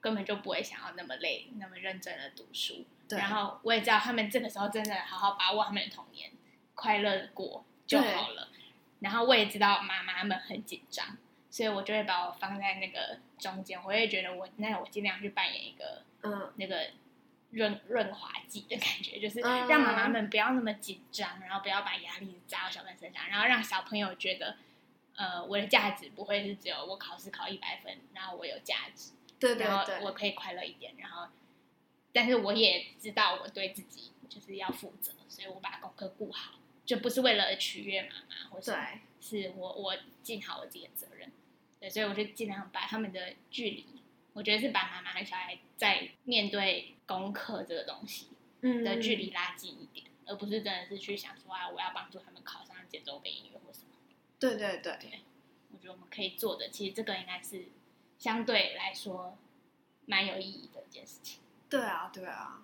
[0.00, 6.32] 根本就不会想要那么累、那么认真的读书，对然后我也知道他们这个时候真的好好把握他们的童年，
[6.74, 8.48] 快乐地过就好了。
[8.98, 11.16] 然后我也知道妈妈们很紧张，
[11.52, 16.88] 所以我就会把我放在那个中间，我会觉得我那我尽量去扮演一个嗯，那个
[17.50, 19.68] 润润滑剂的感觉，就是嗯。
[19.68, 24.56] 让妈妈们不要那么紧张，然后不要把压力砸到小朋友身上，然后让小朋友觉得，
[25.14, 31.28] 呃，我的价值不会是只有我考试考一百分，然后我有价值，对对然后对，我可以快乐一点，然后，
[32.14, 36.54] 但是我也知道我对自己就是要负责，所以我把功课顾好，
[36.86, 38.74] 就不是为了取悦妈妈，或者
[39.20, 41.11] 是我我尽好我自己的责任，
[41.82, 43.84] 对，所以我就尽量把他们的距离，
[44.34, 48.28] 我觉得是把妈妈和小孩在面对功课这个东西
[48.60, 53.88] 嗯的距离拉近一点，而不是真的是去想说啊，我要帮助他们考上节奏杯音乐或什么。
[54.38, 54.94] 对对对，
[55.72, 57.64] 我觉得我们可以做的，其实这个应该是
[58.16, 59.36] 相对来说
[60.06, 61.40] 蛮有意义的一件事情。
[61.68, 62.62] 对啊，对啊，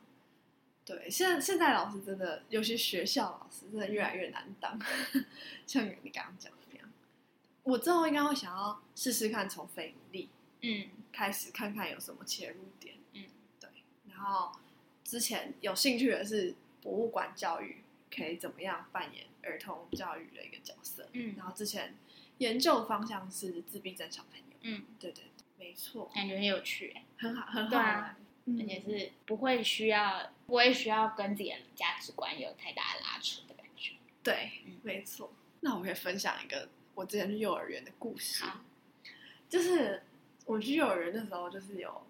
[0.85, 4.79] 对，现在现在老师真的，尤其学校老师真的越来越难当，
[5.67, 6.59] 像你刚刚讲的。
[7.69, 10.31] 我之后应该会想要试试看从非盈利
[10.63, 12.95] 嗯开始，看看有什么切入点。
[13.13, 13.27] 嗯，
[13.61, 13.69] 对。
[14.09, 14.51] 然后
[15.05, 21.11] 之前有兴趣的是博物馆教育，可以怎么样扮演儿童教育的一个角色。
[21.13, 21.95] 嗯然后之前
[22.39, 24.45] 研究方向是自闭症小朋友。
[24.63, 33.93] 嗯，对对对，没错，感觉很有趣、欸，很好，很好对啊而且是不会需要不会需要跟自己的价值观有太大的拉扯的感觉。
[34.23, 35.31] 对嗯，没错。
[35.61, 38.45] 那我可以分享一个我之前去幼儿园的故事，
[39.49, 40.03] 就是
[40.45, 42.05] 我去幼儿园的时候，就是有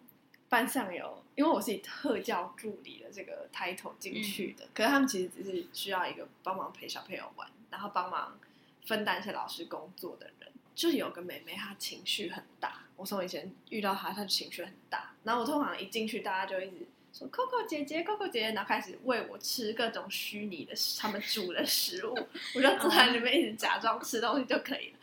[0.49, 8.41] 班上有，因为我是以特教助理的这个 title 进去的，可是他们其实只是需要一个帮忙陪小朋友玩，然后帮忙
[8.87, 10.51] 分担一些老师工作的人。
[10.75, 12.85] 就有个妹妹，她情绪很大。
[12.97, 15.13] 我从以前遇到她，她就情绪很大。
[15.23, 22.15] 然后我通常一进去，大家就一直说 “Coco 姐姐，Coco 姐姐”，然后开始喂我吃各种虚拟的他们煮的食物，
[22.55, 24.99] 我就坐在里面一直假装吃东西就可以了。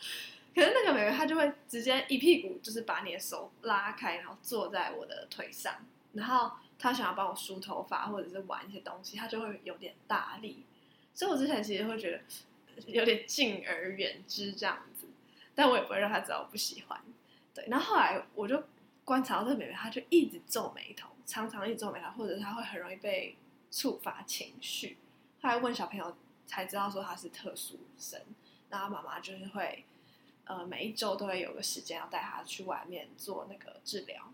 [0.53, 5.73] 可是那个妹妹她就会直接一屁股就是把你的手拉开，然后坐在我的腿上，
[6.13, 10.63] 然后她想要帮我梳头发或者是玩一些东西，她就会有点大力。
[11.13, 12.21] 所以我之前其实会觉得
[12.87, 15.07] 有点敬而远之这样子，
[15.53, 17.01] 但我也不会让她知道我不喜欢。
[17.53, 18.63] 对，然后后来我就
[19.03, 23.35] 观察到这个妹妹，她就一直皱眉头，常常一直皱眉头，或者他会很容易被
[23.71, 24.97] 触发情绪。
[25.41, 28.21] 后来问小朋友才知道说他是特殊生，
[28.69, 29.83] 然后妈妈就是会
[30.45, 34.31] 呃每一周都会有个时间要带他去外面做那个治疗。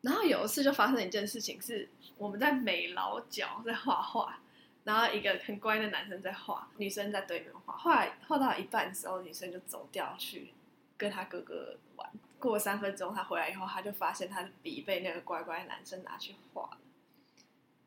[0.00, 4.38] 然后有一次就发生一件事情，是我们在美劳角在画画，
[4.84, 7.76] 然后一个很乖的男生在画，女生在对面画。
[7.76, 10.52] 后来画到一半的时候，女生就走掉去
[10.96, 12.08] 跟他哥哥玩。
[12.38, 16.78] 过了三分钟，他回来以后，他就发现他的笔被那个乖乖男生拿去画了。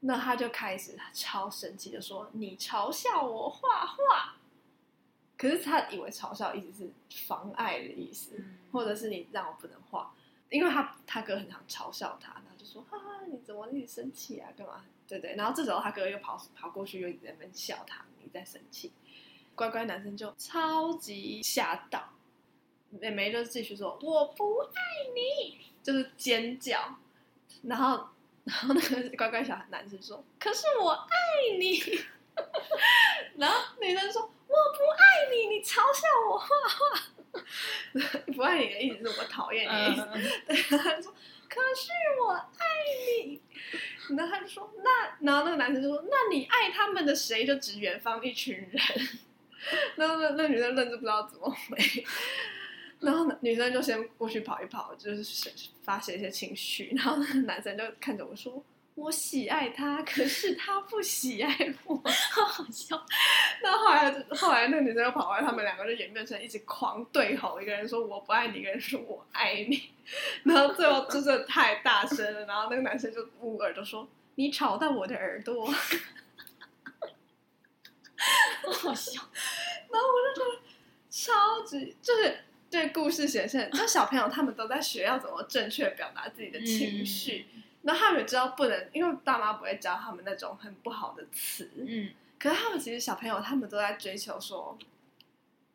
[0.01, 4.35] 那他就开始超生气的说：“你嘲笑我画画。”
[5.37, 6.91] 可是他以为嘲笑意思是
[7.27, 10.13] 妨碍的意思，嗯或者是你让我不能画，
[10.49, 14.49] 因为他他哥很常嘲笑他，然后就说：“哈、哈，你怎么一直生气啊？
[14.57, 18.91] 干嘛？”对对，然后这时候他哥又跑跑过去，又在那边笑他，你在生气。
[19.53, 22.09] 乖乖男生就超级吓到，
[22.99, 24.81] 妹妹就继续说：“我不爱
[25.15, 26.95] 你！”就是尖叫，
[27.63, 28.07] 然后
[28.43, 31.79] 然后那个乖乖小男生说：“可是我爱你。
[33.37, 37.01] ”然后女生说：“我不爱你，你嘲笑我画画。”
[38.35, 40.01] 不爱你的意思是我讨厌你的意思。
[40.13, 41.13] 嗯，对， 他就说
[41.49, 42.65] ：“可是我爱
[43.23, 43.41] 你。”
[44.17, 47.45] 然后他就说：“那……”然后那个男生就说：“那你爱他们的谁？
[47.47, 48.81] 就指远方一群人。”
[49.95, 51.77] 然后那那女生愣着不知道怎么回，
[53.01, 55.51] 然后女生就先过去跑一跑，就是
[55.83, 56.93] 发泄一些情绪。
[56.95, 58.63] 然后那个男生就看着我说
[58.95, 61.95] ：“我喜爱他，可是他不喜爱我。
[62.31, 63.03] 好好笑。
[63.63, 69.89] 那后来，后来那女生又跑过来，他们两个就演变成一直狂对吼，一个人说我不爱你，一个人说我爱你，
[70.45, 75.65] 然后最后真的太大声了，然后那个男生就捂耳朵说：“你吵到我的耳朵。
[78.63, 79.19] ”好好笑。
[79.89, 80.59] 然后我就觉得
[81.09, 82.37] 超级就是
[82.71, 87.47] 对故事显现，就小朋友他们都在学要怎么正确表达自己的情绪。
[87.81, 91.69] 那他们也知道不能，因为爸妈不会教他们那种很不好的词。
[91.75, 94.79] 嗯，可是他们其实小朋友，他们都在追求说，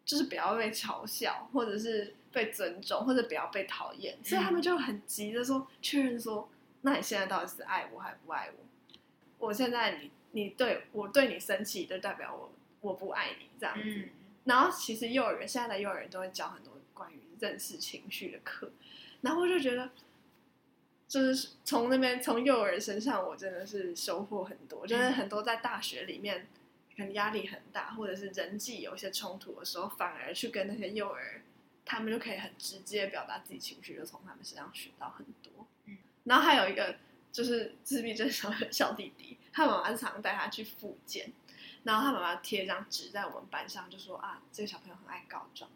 [0.06, 6.48] 就是不要被嘲笑，或者是被尊重，或者不要被讨厌，所以他们就很急着说确认说，
[6.80, 9.48] 那你现在到底是爱我还不爱我？
[9.48, 13.82] 我现在你你对我对你生气，就代表我我不爱你这样子。
[13.84, 14.08] 嗯
[14.46, 16.75] 然后其实幼儿园现在的幼儿园都会教很多
[17.40, 18.70] 认识情绪的课，
[19.20, 19.90] 然后我就觉得，
[21.08, 24.86] 就是从那边从幼儿身上，我真的是收获很多。
[24.86, 26.46] 就是很多在大学里面
[26.96, 31.42] 可能压力很大，或者是人际有一些冲突的时候，反而去跟那些幼儿，
[31.84, 35.66] 他们就可以很直接表达自己情绪，就从他们身上学到很多。
[35.86, 36.96] 嗯，然后还有一个
[37.30, 41.32] 就是自闭症小小弟弟，他妈妈常常带他去复健。
[41.84, 45.70] 然后他妈妈贴一张纸在我们班上，就说啊，这个小朋友很爱告状，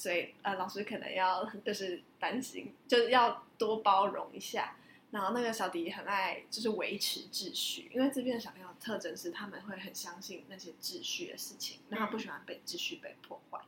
[0.00, 4.74] 所以呃，老师可能要就是担心，就是要多包容一下。
[5.10, 13.60] 然后那个小迪很爱就是维持秩序，因为这边的小朋友特征是他们会很相信那些秩序的事情，然后不喜欢被秩序被破坏。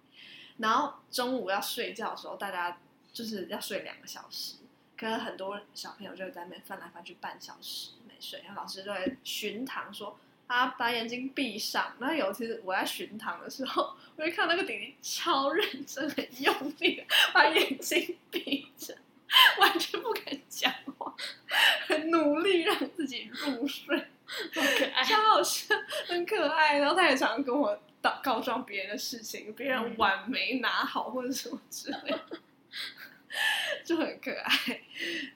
[0.57, 2.79] 然后中午要睡觉的时候，大家
[3.12, 4.57] 就是要睡两个小时，
[4.97, 10.18] 可是很多小朋友就在那边翻来翻去半小时没睡，然后老师就会巡堂说。
[10.55, 18.95] 他把眼睛闭上，然后有一次我在巡堂的时候，我就看那个弟弟超认真、很用力的把眼睛闭着，
[19.59, 21.15] 完全不敢讲话，
[21.88, 25.03] 很努力让自己入睡，好可爱。
[25.03, 25.75] 超好笑，
[26.07, 26.79] 很可爱。
[26.79, 32.21] 然后他也常常跟我告告状别人的事情，别人碗没拿好或者什么之类的，
[33.85, 34.83] 就很可爱。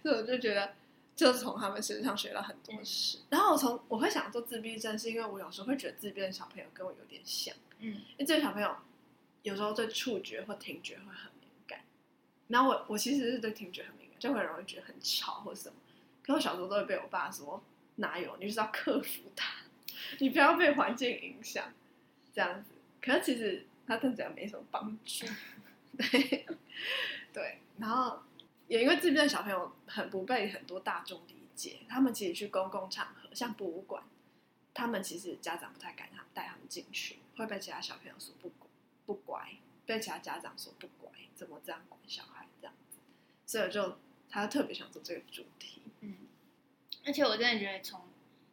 [0.02, 0.74] 所以我就觉得。
[1.16, 8.76] 就从他们身上学到很多事，然后我从我会想做自闭症，是因为我有时候会觉得自闭的小朋友跟我有点像，嗯，因为这个小朋友
[9.42, 11.80] 有时候对触觉或听觉会很敏感，
[12.48, 15.76] 然后我我其实是对听觉很敏感，就很容易觉得很吵或什么，
[16.22, 19.54] 可我小时候都会被我爸说哪有，你就是要克服它，
[20.18, 21.72] 你不要被环境影响，
[22.34, 25.24] 这样子，可是其实他真的没什么帮助，
[25.96, 26.46] 对
[27.32, 28.20] 对，然后。
[28.68, 34.02] 也因为这边的小朋友很不被很多大众理解，他们其实去公共场合，像博物馆，
[34.74, 38.50] 他们其实家长不太敢他带他们进去，会被其他小朋友说不
[39.06, 42.98] 不乖，被其他家长说不乖，怎么这样管小孩这样子，
[43.46, 43.98] 所以就
[44.28, 45.82] 他特别想做这个主题。
[46.00, 46.16] 嗯，
[47.04, 48.00] 而且我真的觉得从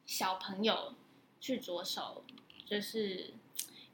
[0.05, 0.93] 小朋友
[1.39, 2.23] 去着手，
[2.65, 3.33] 就是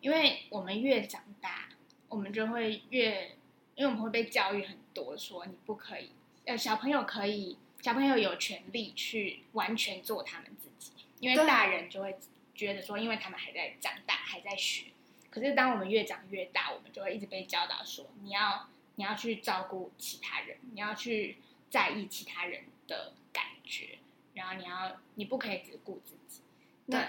[0.01, 1.69] 因为我们越长大，
[2.07, 3.35] 我们就会越。
[3.75, 6.11] 因为我们会被教育很多，说你不可以，
[6.45, 12.17] 呃，小朋友可以，小朋友有权利去完全做他们自己，因为大人就会
[12.53, 14.87] 觉得说，因为他们还在长大，还在学。
[15.29, 21.37] 可是当我们越长越大，我们就会一直被教导说，你要你要去照顾其他人，你要去
[21.69, 23.99] 在意其他人的感觉，
[24.33, 26.41] 然后你要你不可以只顾自己。
[26.87, 26.99] 对。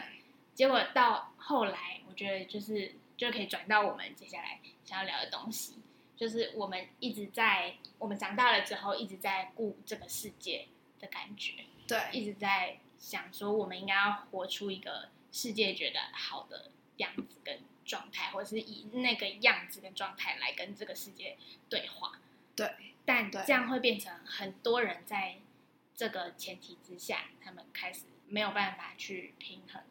[0.52, 5.76] 结果到后来，我觉得就是就可以转到我们接下来想要聊的东西。
[6.20, 21.38] 就是我们一直在，我们长大了之后一直在顾这个世界的感觉，对，一直在想说我们应该要活出一个世界觉得好的样子跟状态，或者是以那个样子跟状态来跟这个世界
[21.70, 22.20] 对话，
[22.54, 22.70] 对。
[23.06, 25.38] 但这样会变成很多人在
[25.96, 29.82] 这个前提之下，他们开始没有办法去平衡。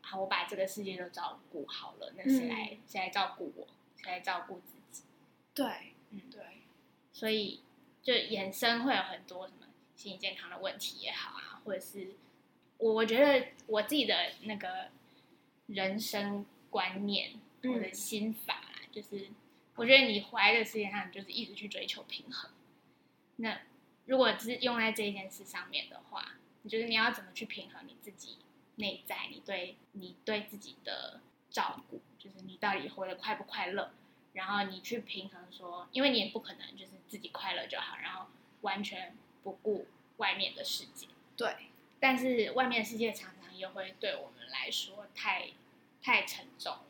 [0.00, 3.68] 好，我把这个世界都照顾好了，那谁来谁来照顾我？
[4.02, 4.75] 谁来照顾自己？
[5.56, 5.66] 对，
[6.10, 6.42] 嗯，对，
[7.14, 7.62] 所以
[8.02, 9.66] 就衍生会有很多什么
[9.96, 12.14] 心理健康的问题也好啊，或者是
[12.76, 14.90] 我我觉得我自己的那个
[15.66, 17.30] 人生观念
[17.62, 18.60] 或者心法，
[18.92, 19.28] 就是
[19.76, 22.50] 我觉得你活在这世界上，就是一直去追求平衡。
[23.36, 23.62] 那
[24.04, 28.36] 如果只是用在这一件事上面的话，你觉得你要怎么去平衡你自己
[28.74, 33.90] 内在，你对你对自己的照顾，就是你到底活得快不快乐？
[34.36, 38.26] 然后你去平衡说，因为你也不可能就是自己快乐就好，然后
[38.60, 39.86] 完全不顾
[40.18, 41.08] 外面的世界。
[41.34, 41.56] 对，
[41.98, 45.52] 但是外面的世界常常又会对我们来说太
[46.02, 46.84] 太沉重了。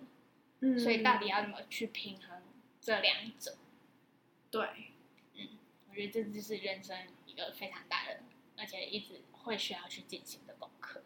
[0.59, 2.43] 嗯，所以到底要怎么去平衡
[2.81, 3.57] 这两者？
[4.51, 4.67] 对，
[5.35, 5.51] 嗯，
[5.89, 8.21] 我觉得这就是人生一个非常大的，
[8.57, 11.01] 而且一直会需要去进行的功课？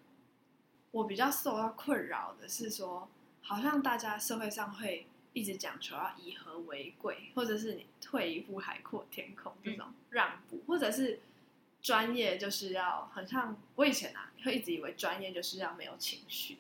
[0.93, 3.11] 我比较受到困扰的是说，
[3.43, 11.21] 好像大家社会上会一直讲求要以和为贵，或者是你退一步海阔天空这种让步，或者是
[11.81, 16.59] 专业就是要很像我以前啊，会一直以为专业就是要没有情绪。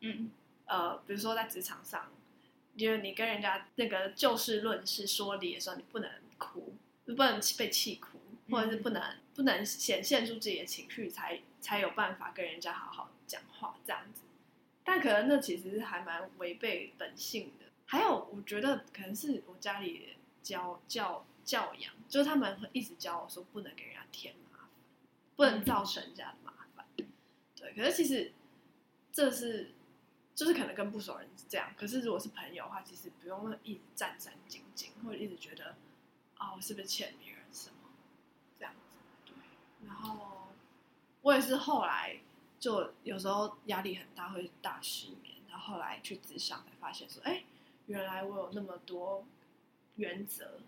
[0.00, 0.30] 嗯
[0.66, 2.10] 呃，比如说在职场上，
[2.76, 8.18] 就是你跟人家那个就事论事说理的时候，你不能哭，不能被气哭，
[8.50, 14.22] 或者是不能、不能显现出自己的情绪，才才有办法跟人家好好讲话这样子。
[14.84, 17.66] 但可能那其实是还蛮违背本性的。
[17.92, 24.68] 还有，我觉得可能是我家里教教教养，就是他们会一直教我说不能给人家添麻烦，
[25.36, 26.86] 不能造成人家的麻烦。
[27.54, 28.32] 对，可是其实
[29.12, 29.72] 这是。
[30.34, 35.76] 就是可能跟不熟人是这样，可是如果是朋友的话，其实不用一直战战兢兢，或者一直觉得
[36.38, 37.76] 啊，我是不是欠别人什么
[38.58, 38.96] 这样子。
[39.26, 39.34] 对，
[39.86, 40.48] 然后
[41.20, 42.18] 我也是后来
[42.58, 47.44] 就有时候压力很大，会大失眠，然后后来去自上才发现说，哎，
[47.86, 49.26] 原来我有那么多
[49.96, 50.60] 原则，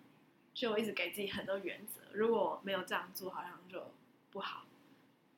[0.54, 3.92] 所以我一直给自己很多原则，如果没有这样做，好像就
[4.30, 4.64] 不好，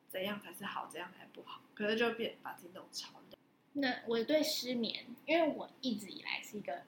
[0.09, 3.09] 怎样才是好，怎样才不好，可是就变把自己弄超。
[3.79, 6.81] 那我对失眠，因为我一直以来是一个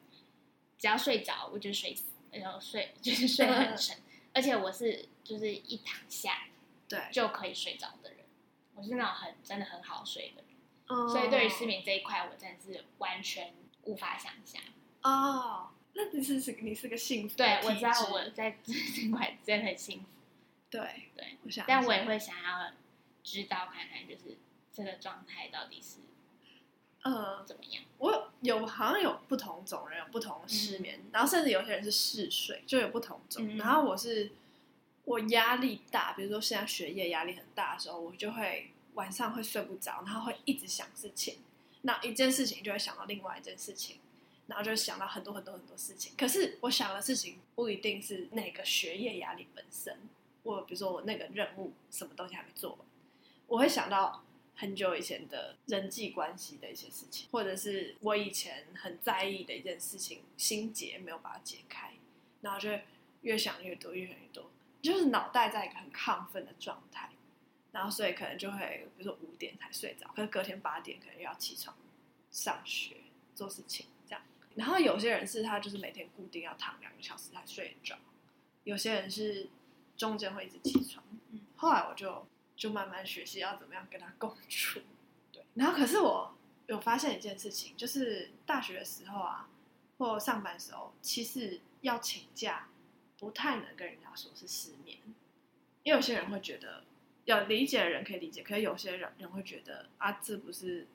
[0.80, 3.96] 只要睡着我就睡死，然后睡就是睡很沉，
[4.34, 6.48] 而且我是就是一躺下
[6.88, 8.26] 对就可以睡着的人，
[8.74, 14.60] 我是那种很真的很好睡的人，所以对于失眠这一块，我真的是完全无法想象。
[15.04, 20.06] 哦，那你是是你是个幸福，对我知道我在 这块真的很幸福，
[20.70, 22.72] 对对，我想，但我也会想要
[23.24, 24.38] 知道看看，就是
[24.74, 25.98] 这个状态到底是。
[27.02, 27.82] 呃，怎么样？
[28.00, 33.56] 我有好像有不同种人有不同的失眠，然后甚至有些人是嗜睡，就有不同种。
[33.56, 34.32] 然后我是
[35.06, 41.38] 我压力大，比如说现在学业压力很大的时候，我就会晚上会睡不着，然后会一直想事情，
[41.84, 43.96] 那一件事情就会想到另外一件事情，
[44.50, 46.12] 然后就想到很多很多很多事情。
[46.18, 49.98] 可是我想的事情不一定是那个学业压力本身，
[50.44, 52.80] 我比如说我那个任务什么东西还没做完，
[53.48, 54.26] 我会想到。
[54.62, 61.94] 很久以前的人际关系的一些事情，或者是我以前很在意的一件事情，心结没有把它解开，
[62.42, 62.70] 然后就
[63.22, 67.10] 越想越多，越想越多，就是脑袋在一个很亢奋的状态，
[67.72, 71.74] 然后所以可能就会，比如说五点才睡着，可是隔天八点可能又要起床
[72.30, 72.98] 上学
[73.34, 73.86] 做事情。
[74.56, 77.98] 然后有些人是他就是每天固定要躺两个小时才睡着，
[78.64, 79.48] 有些人是
[79.98, 81.04] 中间会一直起床。
[81.32, 82.26] 嗯，后来我就。
[82.60, 84.82] 就慢慢学习要怎么样跟他共处，
[85.32, 85.42] 对。
[85.54, 86.36] 然后可是我
[86.68, 89.48] 有发现一件事情，就是大学的时候啊，
[89.98, 92.68] 或上班时候，其实要请假
[93.18, 94.98] 不太能跟人家说是失眠，
[95.84, 96.84] 因为有些人会觉得，
[97.24, 100.86] 有理解的人可以理解，可是有些人人会觉得啊，这不是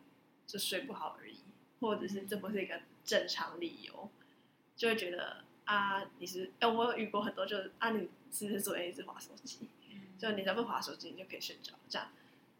[0.46, 1.38] 就睡不好而已，
[1.80, 4.08] 或者是这不是一个正常理由，
[4.76, 9.68] 就会觉得啊，你是哎，我有遇过很多，就是啊，你是不是昨天一直划手机？
[10.18, 12.08] 就你在不划手机，你就可以睡着，这样。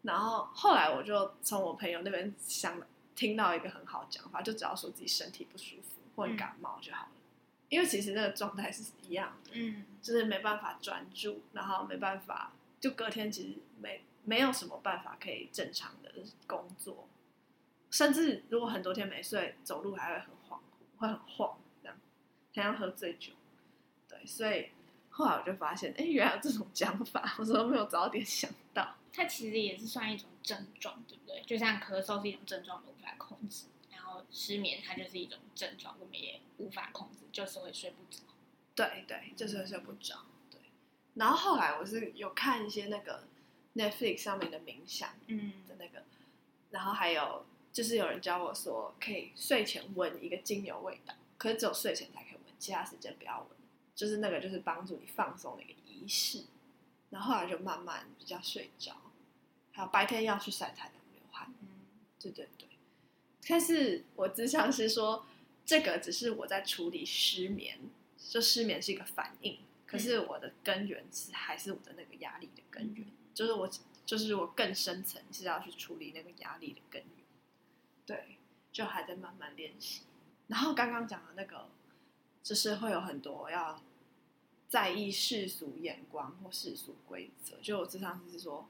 [0.03, 2.79] 然后后来我就从我朋友那边想
[3.15, 7.11] 听到一个很好的讲法，就只要说自己身体不舒服或者感冒就好了。
[7.69, 16.11] 因为其实那个状态是一样的，嗯，就是没办法专注，然后没办法，就隔天其实没没有什么办法可以正常的
[16.45, 17.07] 工作，
[17.95, 21.97] 甚至如果很多天没睡，走路还会很恍惚，会很晃，这样，
[22.51, 23.31] 像喝醉酒。
[24.09, 24.69] 对，所以。
[25.17, 28.97] 后来我就发现，哎，原来有这种讲法，我怎么没有早点想到？
[29.13, 31.41] 它其实也是算一种症状，对不对？
[31.43, 38.23] 就像咳嗽是一种症状，无法控制；然后失眠，它就是一种症状，我们也无法控制，就是会睡不着。
[38.75, 40.25] 对对，就是会睡不着。
[40.51, 40.59] 对。
[41.13, 43.23] 然后后来我是有看一些那个
[43.75, 46.03] Netflix 上面的冥想，嗯，的那个，
[46.71, 47.45] 然后还有
[47.75, 53.49] 就是有人教我说，可以睡前闻一个精油味道，可是只有睡前才可以闻，其他时间不要闻。
[53.93, 56.45] 就是那个，就是帮助你放松的一个仪式，
[57.09, 58.95] 然后后来就慢慢比较睡着，
[59.73, 61.67] 还有白天要去晒太阳流汗，嗯，
[62.17, 62.69] 对对对。
[63.45, 65.25] 但是我只想是说，
[65.65, 67.77] 这个只是我在处理失眠，
[68.17, 73.69] 就失眠是一个反应，可是我的根源是还是我的那个压力的根源，就是我
[74.05, 77.14] 就是我更深层是要去处理那个压力的根源，
[78.05, 78.37] 对，
[78.71, 80.03] 就还在慢慢练习。
[80.47, 81.67] 然后刚刚讲的那个。
[82.45, 83.81] 就是会有很多要
[84.69, 88.69] 在意世俗眼光或世俗规则，就我智商是说，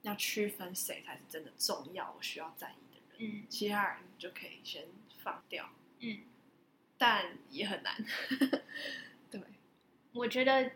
[0.00, 4.86] 要区分谁才是真的重要，我需要在意的人，嗯，其他人就可以先
[5.22, 5.68] 放掉，
[5.98, 6.22] 嗯，
[6.96, 8.02] 但也很难，
[9.30, 9.38] 对，
[10.14, 10.72] 我觉得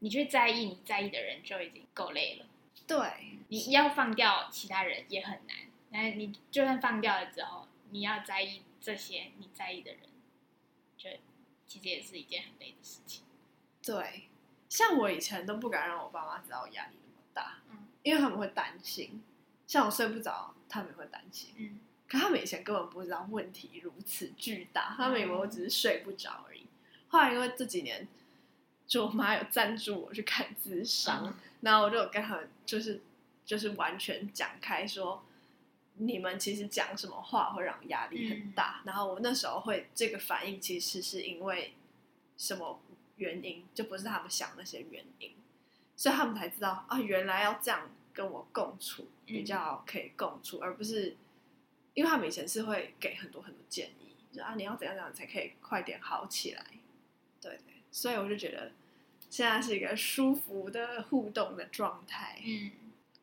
[0.00, 2.46] 你去在意你在意的人就已经够累了，
[2.84, 5.56] 对，你要放掉其他人也很难，
[5.90, 10.00] 那你就算放掉了之后，你要在意这些你在意的人，
[10.96, 11.10] 就
[11.66, 13.24] 其实也是一件很累的事情。
[13.82, 14.28] 对，
[14.68, 19.22] 像我以前都不敢让我爸妈知道我压力那么大，嗯因为他们会担心，
[19.66, 21.50] 像我睡不着，他们也会担心。
[21.56, 26.66] 嗯可他们以前根本不知道问题如此巨大，他们以为我嗯只是睡不着而已。
[27.08, 28.08] 后来因为这几年，
[28.86, 33.02] 就我妈有赞助我去看智商，嗯然后我就跟他们就是
[33.44, 35.22] 就是完全讲开说，
[35.98, 38.82] 你们其实讲什么话会让我压力很大。
[38.84, 41.74] 然后我那时候会这个反应，其实是因为
[42.36, 42.80] 什么
[43.16, 45.32] 原因，就不是他们想那些原因，
[45.96, 51.16] 所以他们才知道啊，原来要这样跟我共处比较可以共处，而不是
[51.94, 56.64] 因为他们以前是会给很多很多建议，就啊你要怎样怎样才可以快点好起来，
[57.40, 58.70] 对对，所以我就觉得
[59.28, 62.70] 现在是一个舒服的互动的状态，嗯，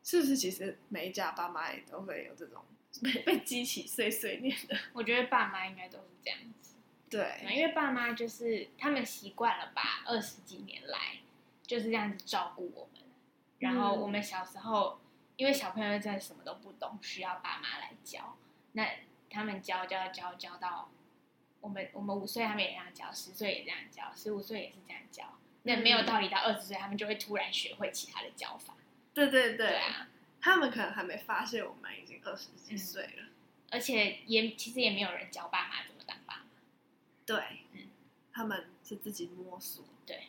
[0.06, 0.38] 是不是？
[0.38, 2.64] 其实每一家爸妈也都会有这种
[3.02, 6.76] 被被激起碎碎念的，我觉得爸妈应该都是这样子，
[7.10, 7.42] 对。
[7.50, 11.18] 因为爸妈就是他们习惯了吧，二十几年来
[11.64, 13.02] 就是这样子照顾我们，
[13.58, 14.02] 然后嗯。
[14.02, 15.00] 我们小时候，
[15.38, 18.38] 因为小朋友真的什么都不懂，需要爸妈来教，
[18.74, 18.88] 那
[19.32, 20.92] 他们教教教教到
[21.62, 28.76] 我们我们五岁他们也这样教，十岁也这样教，十五岁也是这样教，那没有道理到二十岁他们就会突然学会其他的教法，
[29.16, 30.08] 对对对，对啊，
[30.40, 33.24] 他们可能还没发现我们已经二十嗯几岁了，
[33.72, 36.44] 而且也其实也没有人教爸妈怎么当爸妈，
[37.26, 37.38] 对，
[37.74, 37.90] 嗯。
[38.38, 40.24] 他们是自己摸索，对，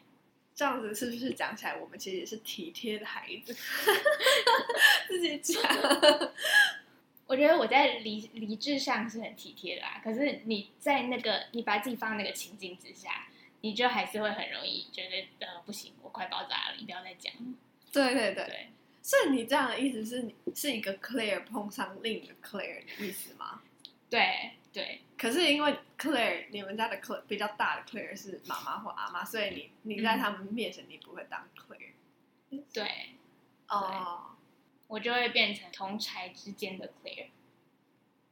[0.55, 3.53] 这样子是不是讲起来，我们其实也是体贴的孩子？
[5.09, 5.61] 自己讲，
[7.27, 13.27] 我觉得我在理理智上是很体贴的啦，可是你在那个你把自己放在那个情境之下，
[13.63, 17.35] 你就还是会很容易觉得呃不行，我快爆炸了，你不要再讲。
[17.35, 17.41] 了。
[17.91, 18.69] 对对对，对，
[19.07, 23.63] 所以你这样的意思是你是一个 Claire 碰上另一个 Claire 的意思吗？
[24.11, 25.03] 对对。
[25.17, 33.15] 可是因为 Claire 你们家的 Claire 比较大的 Claire 是妈妈或阿妈，所以你你在他们面前你不会当 Claire 对，
[33.69, 34.35] 哦，
[34.89, 37.29] 我就会变成同才之间的 Claire，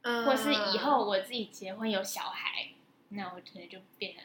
[0.01, 0.25] 嗯。
[0.25, 2.71] 或是以后我自己结婚有小孩，
[3.07, 4.23] 那我可能就变成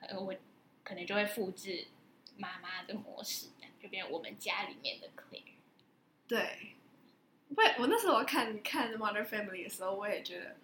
[0.00, 0.34] 呃我
[0.82, 1.86] 可能就会复制
[2.36, 5.53] 妈妈的模式，就变成我们家里面的 Claire。
[6.26, 6.74] 对，
[7.54, 10.56] 我也我那时候看看 Modern Family 的时候，我也觉得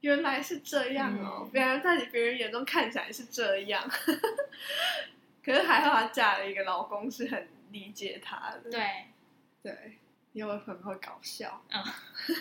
[0.00, 1.50] 原来是这样哦，嗯。
[1.50, 3.88] 别人在别人眼中看起来是这样，
[5.44, 9.06] 可是还好她嫁了一个老公是很理解她的，对，
[9.62, 9.98] 对，
[10.32, 11.84] 因为很会搞笑，嗯。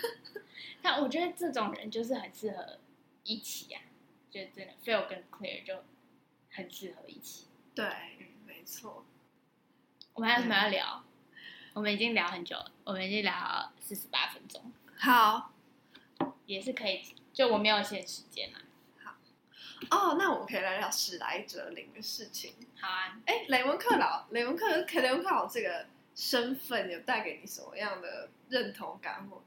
[0.82, 2.80] 但我觉得这种人就是很适合
[3.24, 3.82] 一起啊，
[4.32, 5.84] 就真的 Phil 跟 Claire 就
[6.50, 7.46] 很适合一起。
[7.76, 7.86] 对，
[8.48, 9.06] 没错，
[10.16, 11.04] 我们还有什么要聊？
[11.74, 15.52] 我们已经聊很久了，我们已经聊四十八分钟，好
[16.46, 17.02] 也是可以，
[17.34, 18.60] 就我没有限时间啊。
[19.90, 22.54] 哦，那我们可以来聊史莱哲林的事情。
[22.80, 29.42] 好啊，哎，雷文克劳，雷文克雷文克劳这个身份有带给你什么样的认同感或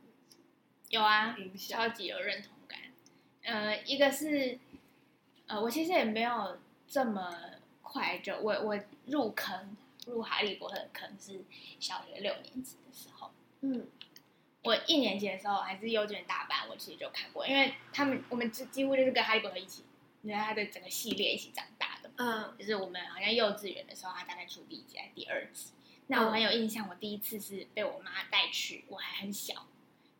[0.88, 1.78] 有啊，影响？
[1.78, 2.78] 超级有认同感。
[3.42, 4.58] 呃，一个是，
[5.46, 6.58] 呃，我其实也没有
[6.88, 7.36] 这么
[7.82, 9.76] 快就我我入坑
[10.12, 11.44] 入哈利波特的坑是
[11.80, 13.30] 小学六年级的时候。
[13.60, 13.86] 嗯
[14.62, 19.84] 我一年级的时候还是幼稚园大班，我其实就看过，因为他们我们几几乎就是跟哈利波特一起，
[20.22, 22.10] 你看他的整个系列一起长大的。
[22.16, 25.72] 嗯就是我们好像幼稚园的时候，他大概出第一集还是第二集。
[26.06, 29.66] 那我很有印象，我第一次是被我妈带去，我还很小，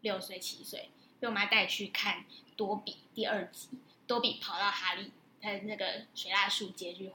[0.03, 3.71] 六岁七岁，被我妈带去看多比第二集。
[4.07, 5.11] 多比跑到哈利
[5.41, 7.09] 他的那个水蜡树街去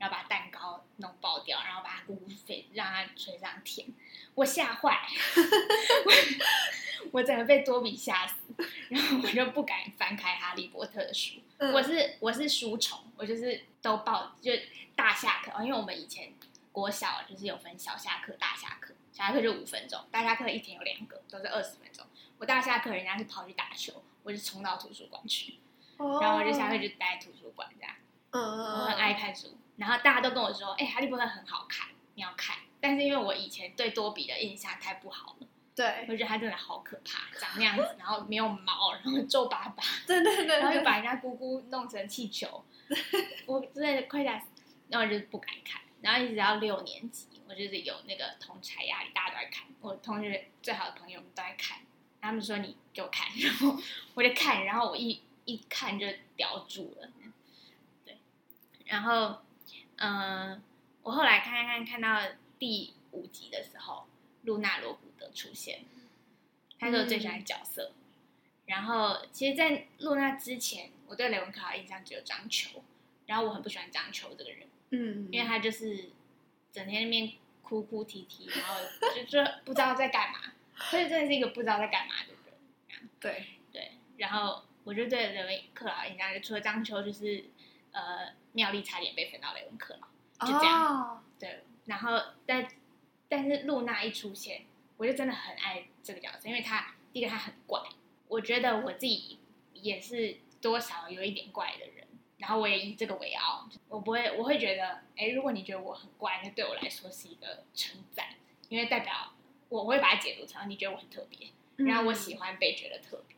[0.00, 3.86] 然后把蛋糕弄爆掉，然后把它咕咕飞，让它吹上天。
[4.34, 5.06] 我吓坏，
[6.06, 6.12] 我
[7.20, 8.34] 我整个被多比吓死，
[8.88, 11.34] 然后我就不敢翻开哈利波特的书。
[11.58, 14.50] 嗯我是我是书虫，我就是都报就
[14.96, 16.32] 大下课哦，因为我们以前
[16.72, 22.06] 国小就是有分小下课、大下课，小下课就五分钟，大下课一天有两个，都是二十分钟。
[22.38, 25.58] 我大下课人家是跑去打球，我就冲到图书馆去，
[25.98, 27.94] 然后我就下课就待在图书馆这样，
[28.32, 32.54] 我很爱看书，然后大家都跟我说，哎、哈利波特很好看，你要看。
[32.82, 42.62] 但是因为我以前对多比的印象太不好了，对我觉得他真的好可怕，长那样子，然后没有毛，然后皱巴巴， 对对对，然后就把人家姑姑弄成气球，
[43.46, 44.46] 我真的快吓死，
[44.88, 51.78] 然后我就不敢看，然后一直到六年级，我就是有那个同才压力，大家都在看，我同学最好的朋友们都在看，
[52.20, 53.78] 他们说你给我看，然后
[54.14, 56.06] 我就看，然后我一一看就
[56.36, 57.08] 叼住了，
[58.04, 58.18] 对，
[58.86, 59.42] 然后
[60.00, 60.62] 嗯、呃
[61.02, 64.06] 我后来看看看看到第五集的时候，
[64.42, 65.80] 露娜罗古德出现，
[66.78, 67.92] 他是我最喜欢的角色。
[68.66, 72.84] 然后，其实，在露娜之前，我对雷文克劳印象只有张球，
[73.26, 76.10] 然后我很不喜欢张球这个人，嗯，因为他就是
[76.70, 77.32] 整天那边
[77.62, 78.76] 哭哭啼啼，然后
[79.16, 80.38] 就就不知道在干嘛，
[80.90, 83.08] 所以真的是一个不知道在干嘛的人。
[83.18, 87.42] 对，对，然后我就对雷文克劳印象就除了张球，就是
[87.92, 91.02] 呃妙丽差点被分到雷文克劳，就这样。
[91.02, 92.68] 哦对，然后但
[93.28, 94.66] 但是露娜一出现，
[94.98, 97.80] 我就真的很爱这个角色，因为她第一个她很怪，
[98.28, 99.38] 我觉得我自己
[99.72, 108.34] 也是多少有一点怪的人，然后我也以这个为傲，我不会我会觉得，哎，如果你觉得我很怪，那对我来说是一个称赞，
[108.68, 109.32] 因为代表
[109.70, 113.36] 我会把它解读成你觉得我很特别，然后我喜欢被觉得特别，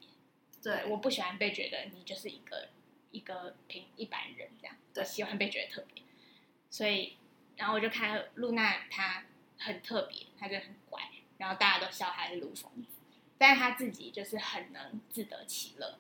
[0.61, 2.71] 对，我不喜欢被觉得你就是一个
[3.13, 6.03] 一个平一般人这样，我对喜欢被觉得特别，
[6.69, 7.17] 所以
[7.57, 9.25] 然后我就看露娜她
[9.59, 11.01] 很特别，她就很乖，
[11.39, 12.97] 然后大家都笑她是陆疯子，
[13.39, 15.99] 但是她自己就是很能自得其乐，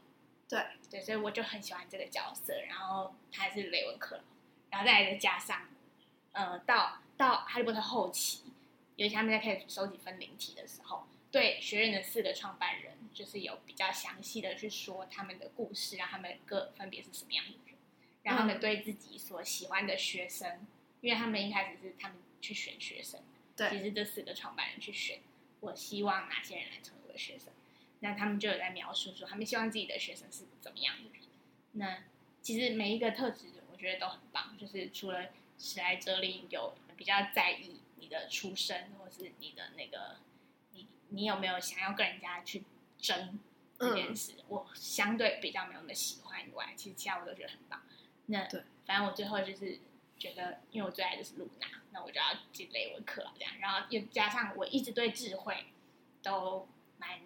[0.48, 0.60] 对。
[0.90, 4.22] 对，所以我就很喜欢这个角色，然后她是雷文克劳，
[4.68, 5.68] 然后再来再加上，
[6.32, 8.42] 呃，到到哈利波特后期，
[8.96, 17.74] 尤其他们在开始收集分灵体的时候，对学院的四个创办人，就是有比较详细的去说他们的故事，让他们各分别是什么样的人，
[18.22, 18.60] 然后他们嗯。
[18.60, 20.66] 对自己所喜欢的学生，
[21.00, 23.20] 因为他们一开始是他们去选学生，
[23.56, 23.70] 对。
[23.70, 25.20] 其对，实这四个创办人去选，
[25.60, 27.48] 我希望哪些人来成为我的学生，
[28.00, 31.22] 那他们就有在描述说他们希望自己的学生是怎么样的人。
[31.72, 32.04] 那
[32.42, 40.18] 其实每一个特质，我觉得都很棒，就是除了史莱哲林有比较在意你的出身，或是你的那个
[41.12, 42.64] 你你有没有想要跟人家去
[42.98, 43.38] 争
[43.78, 47.82] 这件事，我相对比较没有那么喜欢以外，其实其他我都觉得很棒。
[48.26, 49.78] 那对，反正我最后就是
[50.18, 55.66] 觉得，因为我最爱的是露娜，那我就要进雷文克劳这样，然后又加上我一直对智慧
[56.22, 57.20] 都蛮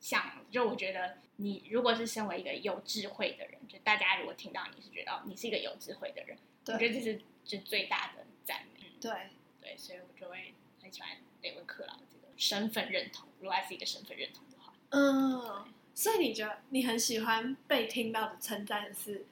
[0.00, 8.80] 向往，就我觉得你如果是身为一个有智慧的人，就大家如果听到你是觉得哦，你是一个有智慧的人，我觉得这是就最大的赞美。
[8.84, 9.12] 嗯对，
[9.60, 11.10] 对，所以我就会很喜欢
[11.42, 11.94] 雷文克劳。
[11.94, 12.07] 这个
[12.38, 13.28] 身份认同。
[13.40, 19.26] 如果爱是一个身份认同的话，嗯，所以你觉得你很喜欢被听到的称赞是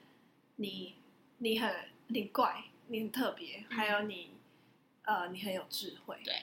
[0.57, 0.96] 你
[1.38, 1.74] 你很
[2.09, 3.76] 你怪，你很特别，嗯。
[3.76, 4.32] 还有你
[5.04, 6.34] 呃你很有智慧，对，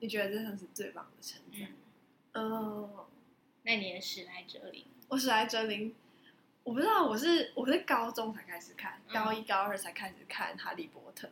[0.00, 1.68] 你觉得这算是最棒的称赞？
[2.32, 3.06] 嗯，嗯，
[3.64, 5.94] 那你的史莱哲林，我史莱哲林，
[6.64, 9.14] 我不知道，我是我是高中才开始看，嗯。
[9.14, 11.28] 高一高二才开始看《哈利波特》，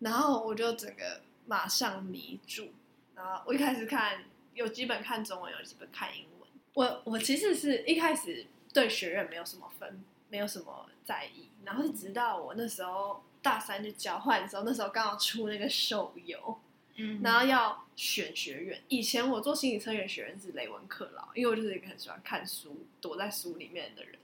[0.00, 2.72] 然后我就整个马上迷住，
[3.18, 6.48] 然后我一开始看有几本看中文，有几本看英文。
[6.74, 16.60] 我我其实是一开始对学院没有什么分，没有什么在意，然后是直到我那时候大三去交换的时候，那时候刚好出那个手游，
[16.94, 18.80] 嗯然后要选学院。
[18.88, 24.14] 以前我做心理测验学院是雷文克劳，因为我就是一个很喜欢看书、躲在书里面的人，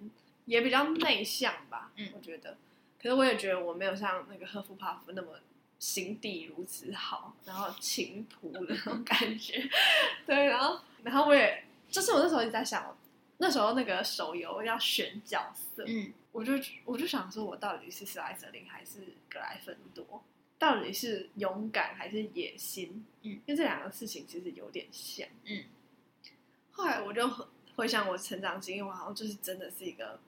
[0.46, 1.90] 也比较内向吧。
[1.96, 2.56] 嗯我觉得。
[3.02, 5.38] 可是我也觉得我没有像那个赫夫帕夫那么
[5.78, 9.68] 心地如此好，然后情谱的那种感觉。
[10.26, 12.96] 对，然后然后我也就是我那时候一直在想，
[13.38, 16.52] 那时候那个手游要选角色，嗯我就
[16.84, 19.00] 我就想说，我到底是史莱哲林还是
[19.30, 20.24] 格莱芬多？
[20.58, 23.04] 到底是勇敢还是野心？
[23.22, 25.28] 嗯因为这两个事情其实有点像。
[25.44, 25.64] 嗯，
[26.72, 27.44] 后来我就回
[27.76, 30.18] 回想我成长经验，我好像就是真的是一个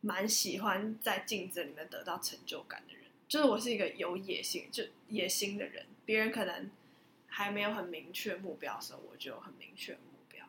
[0.00, 2.97] 蛮喜欢在竞争里面得到成就感的人。
[3.28, 5.86] 就是我是一个有野心，就野心的人。
[6.06, 6.70] 别人可能
[7.26, 10.46] 还没有很明确目标的时候，我就有很明确目标。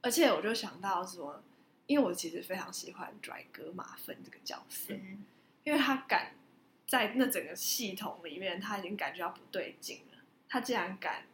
[0.00, 1.42] 而且我就想到说，
[1.86, 5.26] 因为我其实非常喜欢拽哥马芬这个角色，嗯
[5.64, 6.34] 因为他敢
[6.86, 10.18] 在那整个系统里面，他已经感觉到不对劲了。
[10.48, 11.26] 他竟然敢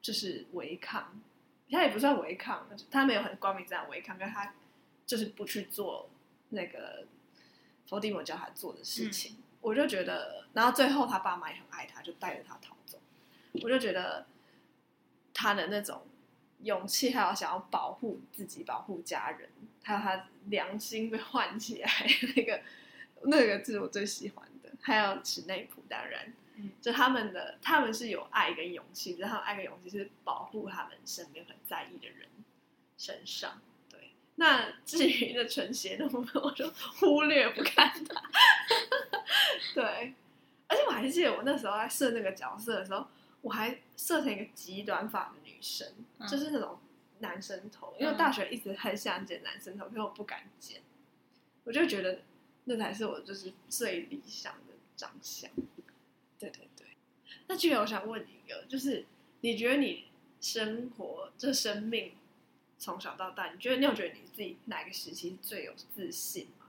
[0.00, 1.20] 就是违抗，
[1.70, 4.54] 他也不算违抗，他没有很光明正大违抗，但他
[5.04, 6.08] 就是不去做
[6.50, 7.06] 那个
[7.88, 9.36] 伏地魔叫他做的事情。
[9.66, 13.00] 我就觉得，然后最后他爸妈也很爱他，就带着他逃走。
[13.54, 14.24] 我就觉得
[15.34, 16.06] 他的那种
[16.62, 19.50] 勇气，还有想要保护自己、保护家人，
[19.82, 21.90] 还有他良心被唤起来
[22.36, 22.62] 那个
[23.22, 24.70] 那个是我最喜欢的。
[24.80, 32.28] 还有史内普，当然，嗯就他们的他们是有爱跟勇气，只是他们爱跟勇气是保护他们身边很在意的人
[32.96, 33.60] 身上。
[34.36, 38.22] 对，那至于那纯邪的部分，我就忽略不看它。
[39.74, 40.14] 对，
[40.68, 43.06] 而且我还记得我那时候在设那个角色的时候，
[43.42, 45.86] 我还设成一个极短发的女生，
[46.18, 46.78] 嗯就是那种
[47.20, 50.80] 男生头，因为大学一直很想剪男生头，可是我不敢剪，
[51.64, 52.20] 我就觉得
[52.64, 55.50] 那才是我就是最理想的长相。
[56.38, 56.86] 对对对，
[57.46, 59.06] 那居然我想问你一个，就是
[59.40, 60.04] 你觉得你
[60.40, 62.12] 生活这生命
[62.78, 66.66] 从小到大，你觉得你有觉得你自己哪个时期最有自信吗？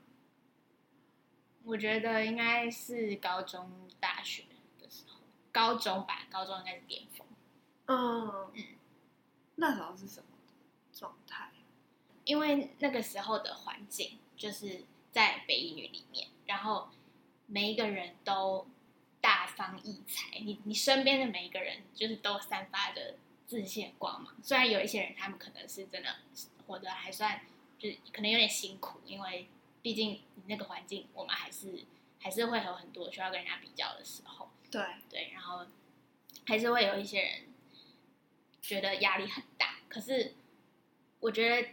[1.63, 4.43] 我觉得应该是高中、大学
[4.79, 5.19] 的时候，
[5.51, 7.27] 高中吧，高中应该是巅峰。
[7.87, 8.63] 嗯嗯，
[9.55, 10.27] 那时候是什么
[10.93, 11.51] 状态？
[12.23, 16.89] 因为那个时候的环境就是在北一女里面，然后
[17.45, 18.67] 每一个人都
[19.19, 23.15] 大放异彩，你你身边的每一个人就是都散发着
[23.47, 24.35] 自信光芒。
[24.43, 26.17] 虽然有一些人他们可能是真的
[26.67, 27.41] 活得还算，
[27.79, 29.47] 就是可能有点辛苦，因为。
[29.79, 31.85] 毕竟你那个环境，我们还是
[32.19, 34.49] 还是会有很多需要跟人家比较的时候。
[34.69, 35.65] 对对，然后
[36.45, 37.43] 还是会有一些人
[38.59, 39.77] 觉得压力很大。
[39.87, 40.33] 可是
[41.21, 41.69] 我觉得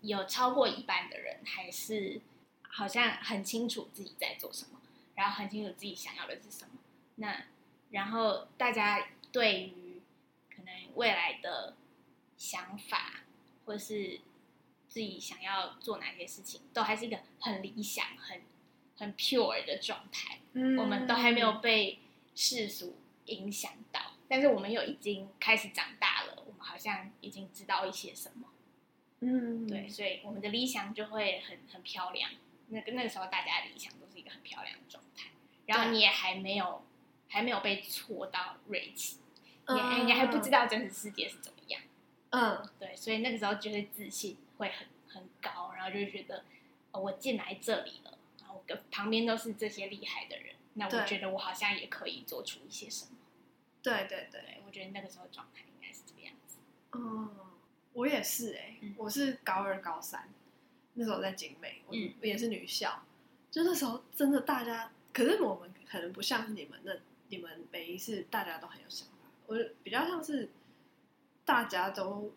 [0.00, 2.20] 有超过一半的人还是
[2.62, 4.80] 好像很清楚自己在做什么，
[5.14, 6.70] 然后很清楚自己想要的是什么。
[7.16, 7.44] 那
[7.90, 9.85] 然后大家对于
[10.96, 11.76] 未来的
[12.36, 13.20] 想法，
[13.64, 14.20] 或是。
[14.88, 18.40] 自己想要做哪些事情，都还是一个很理想、很
[18.96, 20.38] 很 pure 的状态。
[20.54, 21.98] 嗯，我们都还没有被
[22.34, 28.48] 世俗影响到，但是我们又已经开始长大了，我们好像已经知道一些什么。
[29.20, 32.30] 嗯，对，所以我们的理想就会很很漂亮。
[32.68, 35.28] 那个那个时候，大家的理想都是一个很漂亮的状态。
[35.66, 36.86] 然后你也还没有
[37.28, 39.18] 还没有被戳到锐气，
[39.68, 41.80] 你你还不知道真实世界是怎么样。
[42.30, 44.36] 嗯，对，所以那个时候就会自信。
[44.58, 46.42] 会很很高，然后就觉得，
[46.90, 53.10] 哦，我进来这里了，然后跟旁边都是这些厉害的人，那我觉得我好像也可以做出一些什么。
[53.82, 56.56] 对对对，我觉得那个时候状态应该是这个样子。
[56.92, 57.28] 哦，
[57.92, 60.26] 我也是哎，我是高二高三，
[60.94, 61.94] 那时候在景美，我
[62.26, 63.02] 也是女校，
[63.50, 66.94] 就那时候真的大家，可是我们可能不像是你们那，
[67.28, 69.14] 你们每一次大家都很有想法，
[69.46, 70.50] 我比较像是
[71.44, 72.32] 大家都。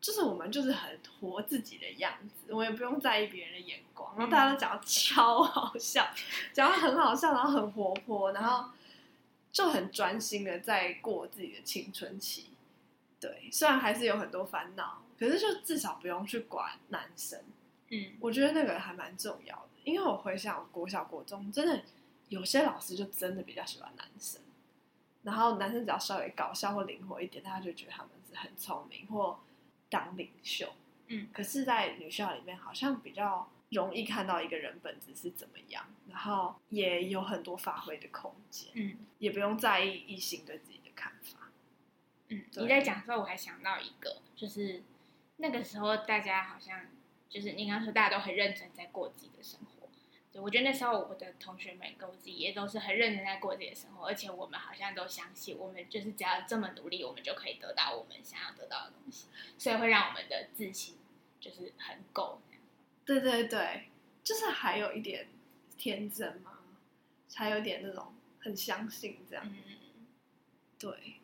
[0.00, 6.06] 就是我们就是很活自己的样子，我也不用在意别人的眼光，然后大家都讲超好笑，
[6.52, 8.68] 讲的很好笑，然后很活泼，然后
[9.50, 12.50] 就很专心的在过自己的青春期。
[13.18, 17.40] 对，虽然还是有很多烦恼，可是就至少不用去管男生。
[17.88, 21.80] 嗯，我觉得那个还蛮重要的，因为我回想国小国中，真的
[22.28, 24.42] 有些老师就真的比较喜欢男生，
[25.24, 29.40] 然后男生只要稍微搞笑或灵活一点，大家就觉得他们是很聪明或。
[29.90, 30.72] 当领袖，
[31.06, 41.48] 嗯，可是，在女校里面，好像比较容易看到一个人本质是怎么样，然后也有很多发挥的空间，嗯，也不用在意异性对自己的看法，
[42.28, 42.42] 嗯。
[42.56, 44.82] 你在讲的时候，我还想到一个，就是
[45.36, 46.80] 那个时候大家好像
[47.28, 49.73] 就是你刚说大家都很认真在过自己的生活。
[50.42, 60.96] 我觉得那时候我的同学们跟我自己也都是很认真在过自己的生活，而且我们好像都相信，我们就是只要这么努力，我们就可以得到我们想要得到的东西，所以会让我们的自信
[61.38, 62.40] 就是很够。
[63.04, 63.90] 对对对，
[64.24, 65.28] 就是还有一点
[65.78, 66.58] 天真嘛，
[67.34, 69.56] 还有点那种很相信这样。
[70.78, 71.20] 对，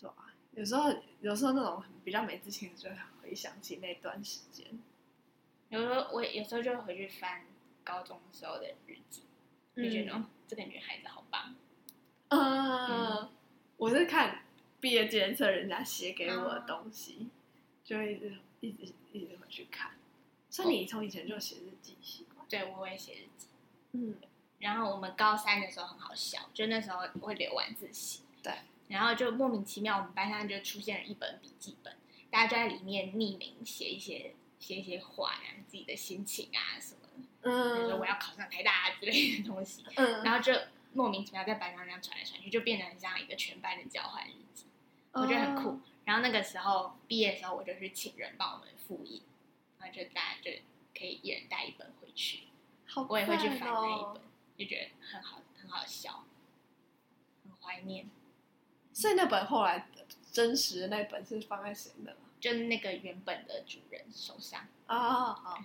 [0.00, 4.66] 对啊，有时候有时候那种比较没自信，就会回想起那段时间。
[5.68, 7.44] 有时候我有时候就会回去翻。
[7.86, 9.22] 高中时候的日记，
[9.76, 11.54] 就觉得这个女孩子好棒。
[12.30, 13.30] 嗯，
[13.76, 14.42] 我是看
[14.80, 17.28] 毕业纪念册人家写给我的东西，
[17.84, 19.92] 就一直一直一直会去看。
[20.50, 22.44] 所以你从以前就写日记习惯？
[22.48, 23.46] 对，我也写日记。
[23.92, 24.16] 嗯，
[24.58, 28.22] 然后我们高三的时候很好笑，就那时候会留晚自习。
[28.42, 28.52] 对，
[28.88, 31.96] 然后就莫名其妙，我们班上就出现了一本笔记本，
[32.30, 37.05] 大家就在里面匿名写一些写一些话呀，自己的心情啊什么。
[37.46, 40.52] 嗯，说我要考上台大之类的东西，嗯，然后就
[40.92, 44.66] 莫名其妙在班上这样传来传去，就变得很像一个全班的交换日记，
[45.12, 45.80] 我觉得很酷。
[46.04, 49.22] 然后那个时候毕业的时候，我就去请人帮我们复印，
[49.78, 50.50] 然后就大家就
[50.98, 52.44] 可以一人带一本回去，
[52.86, 54.22] 好，我也会去翻那一本，
[54.58, 56.24] 就觉得很好，很好笑，
[57.44, 58.08] 很怀念。
[58.92, 59.88] 所以那本后来
[60.32, 62.16] 真实的那本是放在谁的？
[62.38, 65.58] 就是那个原本的主人手上哦，好。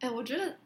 [0.00, 0.58] 哎，我觉得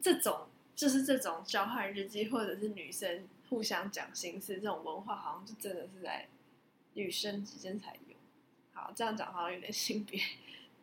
[0.00, 6.26] 这种就是这种交换日记，或者是女生互相讲心事这种文化，好像就真的是在
[6.94, 8.16] 女生之间才有。
[8.72, 10.18] 好，这样讲好像有点性别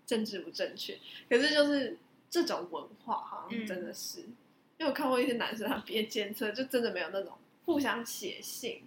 [0.05, 1.97] 政治不正确，可是就是
[2.29, 7.35] 这种文化好像真的是，因为我看过一些男生他别监测，就真的没有那种
[7.65, 8.83] 互相写信、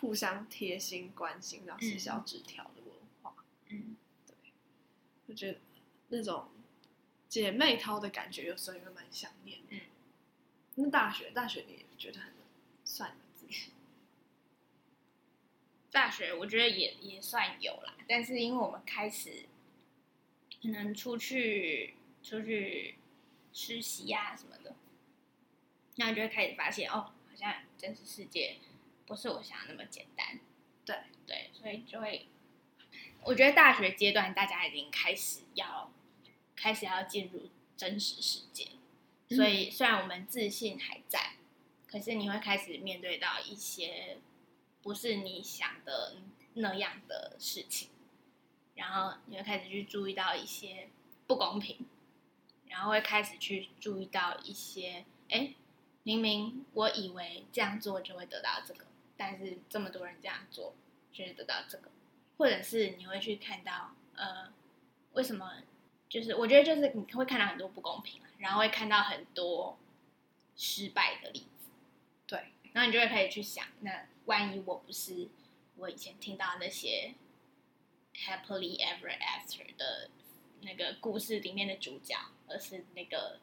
[0.00, 2.92] 互相贴心关心、然后写小纸条的文
[3.22, 3.34] 化。
[3.70, 4.34] 嗯，对，
[5.26, 5.58] 我觉得
[6.10, 6.46] 那种。
[7.34, 9.58] 姐妹淘的感觉有时候也会蛮想念。
[9.70, 9.80] 嗯，
[10.76, 12.32] 那大学大学你也觉得很
[12.84, 13.72] 算自信？
[15.90, 19.46] 大学我觉得也也算有啦，但是因为我们开始
[20.62, 22.98] 可能出去出去
[23.52, 24.76] 实习呀、什么的，
[25.96, 28.58] 那你就会开始发现哦，好像真实世界
[29.06, 30.38] 不是我想的那么简单。
[30.84, 32.28] 对对，所以就会，
[33.24, 35.90] 我觉得大学阶段大家已经开始要
[36.56, 38.68] 开始要进入真实世界，
[39.28, 39.36] 嗯。
[39.36, 41.36] 所以虽然我们自信还在，
[41.86, 44.18] 可是你会开始面对到一些
[44.82, 46.16] 不是你想的
[46.54, 47.88] 那样的事情，
[48.74, 50.88] 然后你会开始去注意到一些
[51.26, 51.86] 不公平，
[52.68, 55.54] 然后会开始去注意到一些，哎，
[56.02, 58.84] 明明我以为这样做就会得到这个，
[59.16, 60.74] 但是这么多人这样做，
[61.12, 61.90] 就会得到这个，
[62.36, 64.52] 或者是你会去看到，呃，
[65.12, 65.50] 为什么？
[66.14, 69.76] 就是我觉得就是你会看到很多不公平啊，然后会看到很多
[70.54, 71.66] 失败的例子，
[72.24, 72.38] 对，
[72.72, 75.26] 然后你就会开始去想，那万一我不是
[75.74, 77.14] 我以前听到那些
[78.14, 80.08] happily ever after 的
[80.60, 82.14] 那个故事里面的主角，
[82.46, 83.40] 而是那个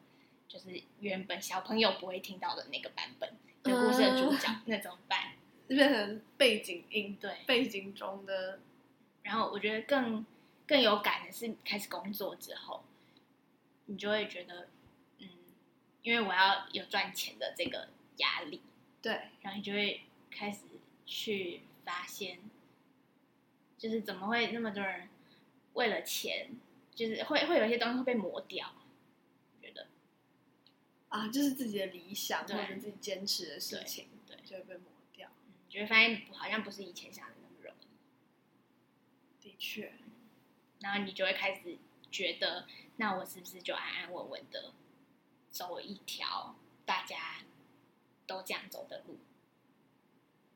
[0.47, 5.33] 就是原本小朋友不会听到的那个版本的故事的主角，那怎么办？
[5.67, 8.59] 就变成背景音，对，背景中的
[9.23, 10.25] 然后我觉得更
[10.71, 12.85] 更有感的是开始工作之后，
[13.87, 14.69] 你就会觉得，
[15.17, 15.27] 嗯，
[16.01, 18.61] 因为我要有赚钱的这个压力，
[19.01, 19.11] 对，
[19.41, 20.59] 然后你就会开始
[21.05, 22.39] 去发现，
[23.77, 25.09] 就是怎么会那么多人
[25.73, 26.51] 为了钱，
[26.95, 28.73] 就是会会有一些东西会被磨掉，
[29.57, 29.87] 我觉得
[31.09, 35.27] 啊，就是自己的理想或对者自己坚持的事情，对对就会被磨掉。
[35.27, 37.73] 嗯你就会发现好像不是以前想的那么容
[39.41, 39.91] 易，的确，
[40.81, 41.77] 然后你就会开始
[42.11, 42.67] 觉得，
[42.97, 44.73] 那我是不是就安安稳稳的
[45.49, 46.55] 走一条
[46.85, 47.37] 大家
[48.27, 49.17] 都这样走的路？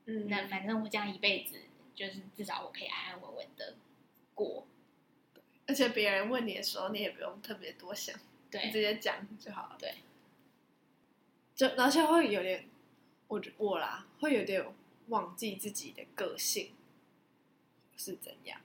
[0.06, 1.62] 嗯，那反正我这样一辈子，
[1.96, 3.76] 就是至少我可以安安稳稳的
[4.34, 4.68] 过。
[5.68, 8.16] 而且别人问你的时候，你也不用特别多想，
[8.52, 9.78] 你直，接讲就好了。
[9.80, 9.96] 对，
[11.56, 12.70] 就而且会有点，
[13.28, 14.64] 我我啦，会有点
[15.08, 16.76] 忘记自己的个性
[17.98, 18.62] 是怎样，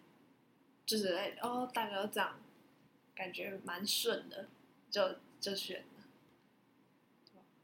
[0.91, 2.37] 就是哎哦，大家都这样，
[3.15, 4.49] 感觉蛮顺的，
[4.91, 6.05] 就就选了。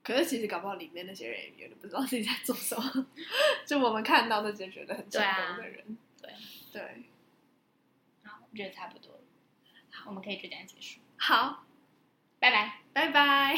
[0.04, 3.06] 可是其实搞不好里面那些人也有点不知道自己在做什么，
[3.66, 6.30] 就我们看到那些觉得很成功的人，对
[6.72, 7.02] 对，
[8.22, 9.20] 好，我觉得差不多了。
[9.90, 11.66] 好，我们可以就这样结束，好，
[12.38, 12.82] 拜拜。
[12.92, 13.56] 拜拜。